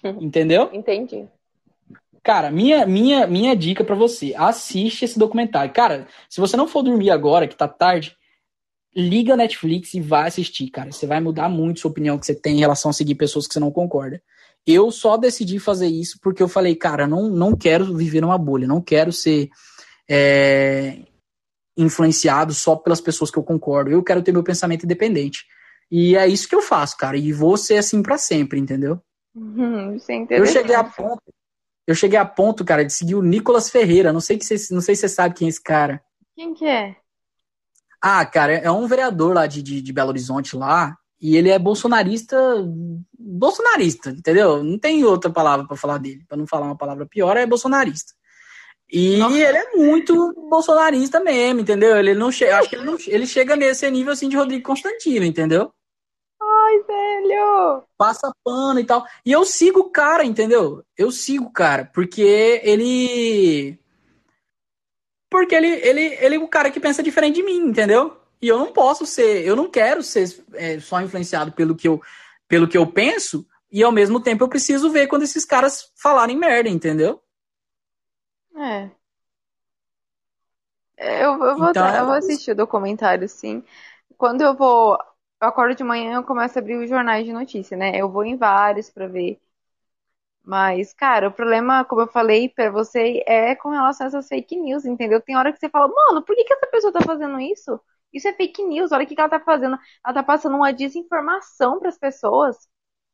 [0.19, 0.69] Entendeu?
[0.73, 1.27] Entendi.
[2.23, 5.73] Cara, minha, minha, minha dica para você, assiste esse documentário.
[5.73, 8.17] Cara, se você não for dormir agora, que tá tarde,
[8.95, 10.91] liga a Netflix e vai assistir, cara.
[10.91, 13.53] Você vai mudar muito sua opinião que você tem em relação a seguir pessoas que
[13.53, 14.21] você não concorda.
[14.65, 18.67] Eu só decidi fazer isso porque eu falei, cara, não, não quero viver numa bolha,
[18.67, 19.49] não quero ser
[20.09, 20.99] é,
[21.77, 23.91] influenciado só pelas pessoas que eu concordo.
[23.91, 25.45] Eu quero ter meu pensamento independente.
[25.91, 27.17] E é isso que eu faço, cara.
[27.17, 29.01] E vou ser assim para sempre, entendeu?
[29.33, 29.97] Uhum,
[30.29, 31.23] eu cheguei a ponto,
[31.87, 34.11] eu cheguei a ponto, cara, de seguir o Nicolas Ferreira.
[34.11, 36.01] Não sei que você, não sei se você sabe quem é esse cara.
[36.35, 36.95] Quem que é?
[38.01, 41.59] Ah, cara, é um vereador lá de, de, de Belo Horizonte lá, e ele é
[41.59, 42.37] bolsonarista,
[43.17, 44.63] bolsonarista, entendeu?
[44.63, 48.13] Não tem outra palavra para falar dele, para não falar uma palavra pior, é bolsonarista.
[48.91, 49.37] E Nossa.
[49.37, 51.97] ele é muito bolsonarista mesmo, entendeu?
[51.97, 55.25] Ele não chega, acho que ele, não, ele chega nesse nível assim de Rodrigo Constantino,
[55.25, 55.71] entendeu?
[56.41, 57.83] Ai, velho!
[57.97, 59.05] Passa pano e tal.
[59.25, 60.83] E eu sigo o cara, entendeu?
[60.97, 63.77] Eu sigo o cara, porque ele
[65.29, 68.17] porque ele, ele, ele é o cara que pensa diferente de mim, entendeu?
[68.41, 72.01] E eu não posso ser, eu não quero ser é, só influenciado pelo que, eu,
[72.47, 76.37] pelo que eu penso, e ao mesmo tempo eu preciso ver quando esses caras falarem
[76.37, 77.21] merda, entendeu?
[78.55, 78.89] É.
[80.97, 83.63] Eu, eu, vou, então, eu vou assistir o documentário, sim.
[84.17, 84.97] Quando eu vou.
[85.41, 87.95] Eu acordo de manhã eu começo a abrir os jornais de notícia, né?
[87.95, 89.39] Eu vou em vários para ver
[90.43, 94.55] mas, cara, o problema, como eu falei para você, é com relação a essas fake
[94.55, 95.21] news, entendeu?
[95.21, 97.79] Tem hora que você fala, mano, por que, que essa pessoa tá fazendo isso?
[98.13, 99.77] Isso é fake news, olha o que, que ela tá fazendo.
[100.03, 102.57] Ela tá passando uma desinformação para as pessoas,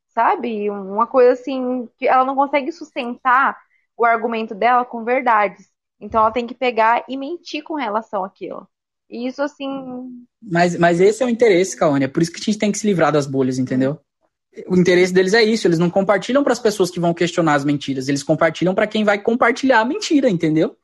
[0.09, 0.69] sabe?
[0.69, 3.57] Uma coisa assim, que ela não consegue sustentar
[3.97, 5.69] o argumento dela com verdades.
[5.99, 8.67] Então ela tem que pegar e mentir com relação àquilo.
[9.09, 10.25] E isso, assim.
[10.41, 12.05] Mas, mas esse é o interesse, Kawane.
[12.05, 13.99] É por isso que a gente tem que se livrar das bolhas, entendeu?
[14.67, 17.65] O interesse deles é isso, eles não compartilham para as pessoas que vão questionar as
[17.65, 20.75] mentiras, eles compartilham para quem vai compartilhar a mentira, entendeu?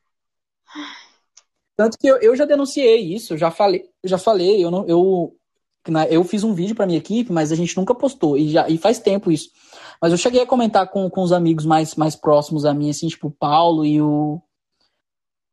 [1.76, 4.86] Tanto que eu, eu já denunciei isso, eu já falei, eu já falei, eu não,
[4.88, 5.36] eu,
[6.10, 8.78] eu fiz um vídeo para minha equipe, mas a gente nunca postou e já e
[8.78, 9.50] faz tempo isso.
[10.02, 13.08] Mas eu cheguei a comentar com, com os amigos mais mais próximos a mim, assim,
[13.08, 14.42] tipo o Paulo e o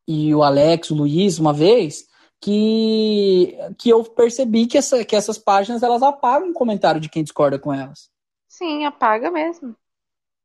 [0.07, 2.08] e o Alex, o Luiz, uma vez,
[2.41, 7.23] que, que eu percebi que, essa, que essas páginas elas apagam o comentário de quem
[7.23, 8.11] discorda com elas.
[8.49, 9.75] Sim, apaga mesmo.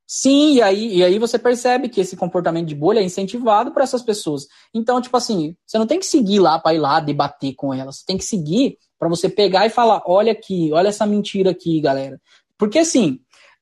[0.06, 3.82] Sim, e aí, e aí você percebe que esse comportamento de bolha é incentivado por
[3.82, 4.48] essas pessoas.
[4.74, 7.98] Então, tipo assim, você não tem que seguir lá para ir lá debater com elas.
[7.98, 11.80] Você tem que seguir para você pegar e falar: olha aqui, olha essa mentira aqui,
[11.80, 12.22] galera.
[12.58, 13.20] Porque assim,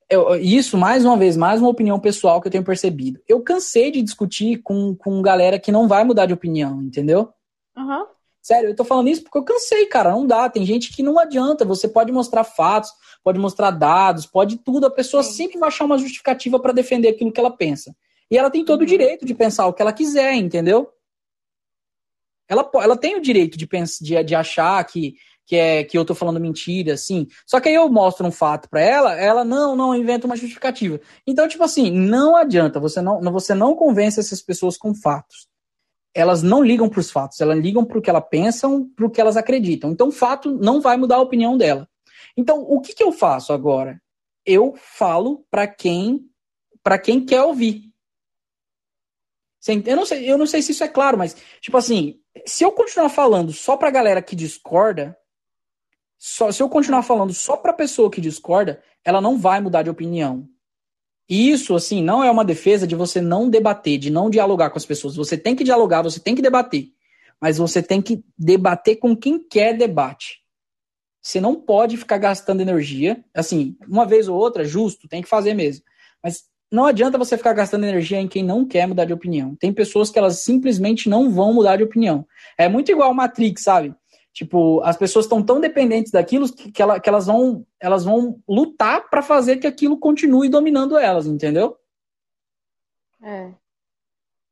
[0.09, 3.21] eu, isso, mais uma vez, mais uma opinião pessoal que eu tenho percebido.
[3.27, 7.29] Eu cansei de discutir com, com galera que não vai mudar de opinião, entendeu?
[7.77, 8.05] Uhum.
[8.41, 10.11] Sério, eu tô falando isso porque eu cansei, cara.
[10.11, 10.49] Não dá.
[10.49, 11.63] Tem gente que não adianta.
[11.63, 12.91] Você pode mostrar fatos,
[13.23, 14.87] pode mostrar dados, pode tudo.
[14.87, 15.33] A pessoa Sim.
[15.33, 17.95] sempre vai achar uma justificativa para defender aquilo que ela pensa.
[18.31, 18.89] E ela tem todo o uhum.
[18.89, 20.89] direito de pensar o que ela quiser, entendeu?
[22.47, 25.15] Ela, ela tem o direito de, pensar, de, de achar que,
[25.45, 27.27] que, é, que eu tô falando mentira, assim.
[27.45, 30.99] Só que aí eu mostro um fato para ela, ela não, não inventa uma justificativa.
[31.27, 32.79] Então, tipo assim, não adianta.
[32.79, 35.50] Você não, você não convence essas pessoas com fatos
[36.13, 39.09] elas não ligam para os fatos, elas ligam para o que elas pensam, para o
[39.09, 39.91] que elas acreditam.
[39.91, 41.87] Então, o fato não vai mudar a opinião dela.
[42.35, 44.01] Então, o que, que eu faço agora?
[44.45, 46.27] Eu falo para quem
[46.83, 47.91] para quem quer ouvir.
[49.85, 52.71] Eu não, sei, eu não sei se isso é claro, mas, tipo assim, se eu
[52.71, 55.15] continuar falando só pra galera que discorda,
[56.17, 59.89] só, se eu continuar falando só pra pessoa que discorda, ela não vai mudar de
[59.89, 60.47] opinião.
[61.29, 64.85] Isso, assim, não é uma defesa de você não debater, de não dialogar com as
[64.85, 65.15] pessoas.
[65.15, 66.89] Você tem que dialogar, você tem que debater.
[67.39, 70.41] Mas você tem que debater com quem quer debate.
[71.21, 73.23] Você não pode ficar gastando energia.
[73.33, 75.83] Assim, uma vez ou outra, justo, tem que fazer mesmo.
[76.23, 79.55] Mas não adianta você ficar gastando energia em quem não quer mudar de opinião.
[79.55, 82.25] Tem pessoas que elas simplesmente não vão mudar de opinião.
[82.57, 83.93] É muito igual Matrix, sabe?
[84.33, 88.41] Tipo, as pessoas estão tão dependentes daquilo que, que, ela, que elas, vão, elas vão
[88.47, 91.77] lutar para fazer que aquilo continue dominando elas, entendeu?
[93.21, 93.53] É.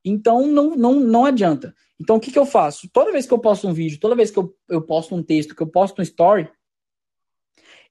[0.03, 1.73] Então não, não, não adianta.
[1.99, 2.89] Então o que, que eu faço?
[2.91, 5.55] Toda vez que eu posto um vídeo, toda vez que eu, eu posto um texto,
[5.55, 6.49] que eu posto um story,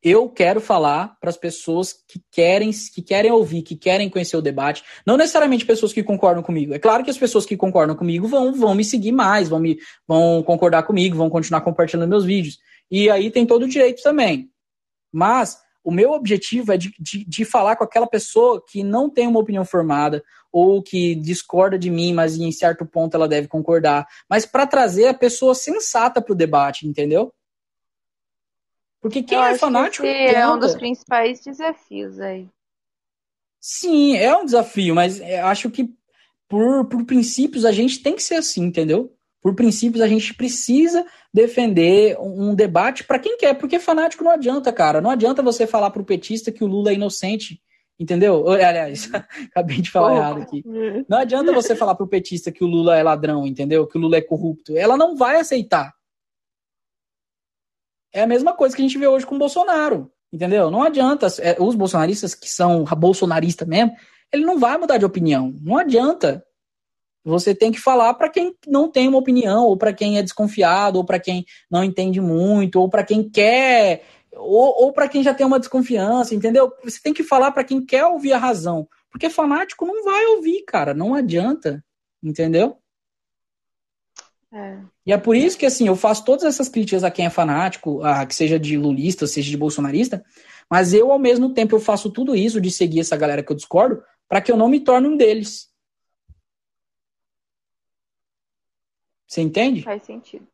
[0.03, 4.43] eu quero falar para as pessoas que querem, que querem ouvir, que querem conhecer o
[4.43, 4.85] debate.
[5.05, 6.73] Não necessariamente pessoas que concordam comigo.
[6.73, 9.79] É claro que as pessoas que concordam comigo vão, vão me seguir mais, vão, me,
[10.07, 12.59] vão concordar comigo, vão continuar compartilhando meus vídeos.
[12.91, 14.51] E aí tem todo o direito também.
[15.13, 19.27] Mas o meu objetivo é de, de, de falar com aquela pessoa que não tem
[19.27, 20.23] uma opinião formada
[20.53, 24.07] ou que discorda de mim, mas em certo ponto ela deve concordar.
[24.29, 27.33] Mas para trazer a pessoa sensata para o debate, entendeu?
[29.01, 30.03] Porque quem eu é fanático.
[30.03, 32.49] Que é um dos principais desafios aí.
[33.61, 35.91] Sim, é um desafio, mas acho que
[36.49, 39.13] por, por princípios a gente tem que ser assim, entendeu?
[39.41, 44.31] Por princípios a gente precisa defender um, um debate para quem quer, porque fanático não
[44.31, 45.01] adianta, cara.
[45.01, 47.61] Não adianta você falar pro petista que o Lula é inocente,
[47.99, 48.49] entendeu?
[48.49, 49.11] Aliás,
[49.51, 50.17] acabei de falar oh.
[50.17, 50.65] errado aqui.
[51.09, 53.87] Não adianta você falar pro petista que o Lula é ladrão, entendeu?
[53.87, 54.77] Que o Lula é corrupto.
[54.77, 55.93] Ela não vai aceitar.
[58.13, 60.11] É a mesma coisa que a gente vê hoje com o Bolsonaro.
[60.33, 60.71] Entendeu?
[60.71, 61.27] Não adianta.
[61.41, 63.93] É, os bolsonaristas que são bolsonaristas mesmo,
[64.33, 65.55] ele não vai mudar de opinião.
[65.61, 66.45] Não adianta.
[67.25, 70.97] Você tem que falar para quem não tem uma opinião, ou para quem é desconfiado,
[70.97, 74.03] ou para quem não entende muito, ou para quem quer,
[74.33, 76.73] ou, ou para quem já tem uma desconfiança, entendeu?
[76.85, 78.89] Você tem que falar para quem quer ouvir a razão.
[79.11, 80.95] Porque fanático não vai ouvir, cara.
[80.95, 81.85] Não adianta.
[82.23, 82.77] Entendeu?
[84.53, 84.79] É.
[85.05, 88.03] E é por isso que assim, eu faço todas essas críticas a quem é fanático,
[88.03, 90.25] a, que seja de lulista, seja de bolsonarista,
[90.71, 93.57] mas eu, ao mesmo tempo, eu faço tudo isso de seguir essa galera que eu
[93.57, 95.69] discordo, para que eu não me torne um deles.
[99.27, 99.83] Você entende?
[99.83, 100.47] Faz sentido.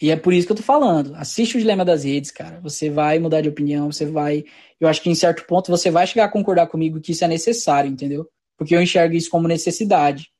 [0.00, 1.14] E é por isso que eu tô falando.
[1.16, 2.60] Assiste o Dilema das Redes, cara.
[2.60, 4.44] Você vai mudar de opinião, você vai.
[4.78, 7.28] Eu acho que em certo ponto você vai chegar a concordar comigo que isso é
[7.28, 8.28] necessário, entendeu?
[8.56, 10.30] Porque eu enxergo isso como necessidade.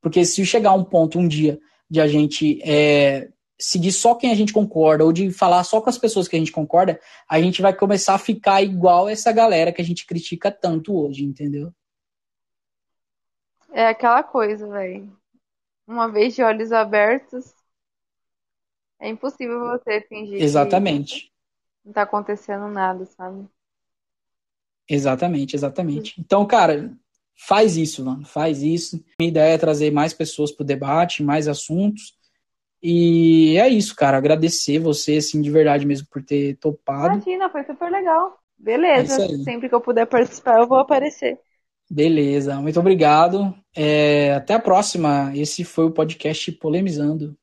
[0.00, 3.28] Porque se chegar um ponto um dia de a gente é,
[3.58, 6.38] seguir só quem a gente concorda, ou de falar só com as pessoas que a
[6.38, 6.98] gente concorda,
[7.28, 11.24] a gente vai começar a ficar igual essa galera que a gente critica tanto hoje,
[11.24, 11.72] entendeu?
[13.72, 15.14] É aquela coisa, velho.
[15.86, 17.52] Uma vez de olhos abertos,
[18.98, 21.24] é impossível você fingir Exatamente.
[21.24, 21.32] que
[21.84, 23.46] não tá acontecendo nada, sabe?
[24.88, 26.20] Exatamente, exatamente.
[26.20, 26.92] Então, cara,
[27.46, 29.02] faz isso, mano, faz isso.
[29.18, 32.14] Minha ideia é trazer mais pessoas pro debate, mais assuntos.
[32.82, 34.16] E é isso, cara.
[34.16, 37.14] Agradecer você, assim, de verdade mesmo, por ter topado.
[37.14, 38.38] Imagina, foi super legal.
[38.58, 41.38] Beleza, é sempre que eu puder participar, eu vou aparecer.
[41.90, 43.54] Beleza, muito obrigado.
[43.74, 45.32] É, até a próxima.
[45.34, 47.36] Esse foi o podcast Polemizando.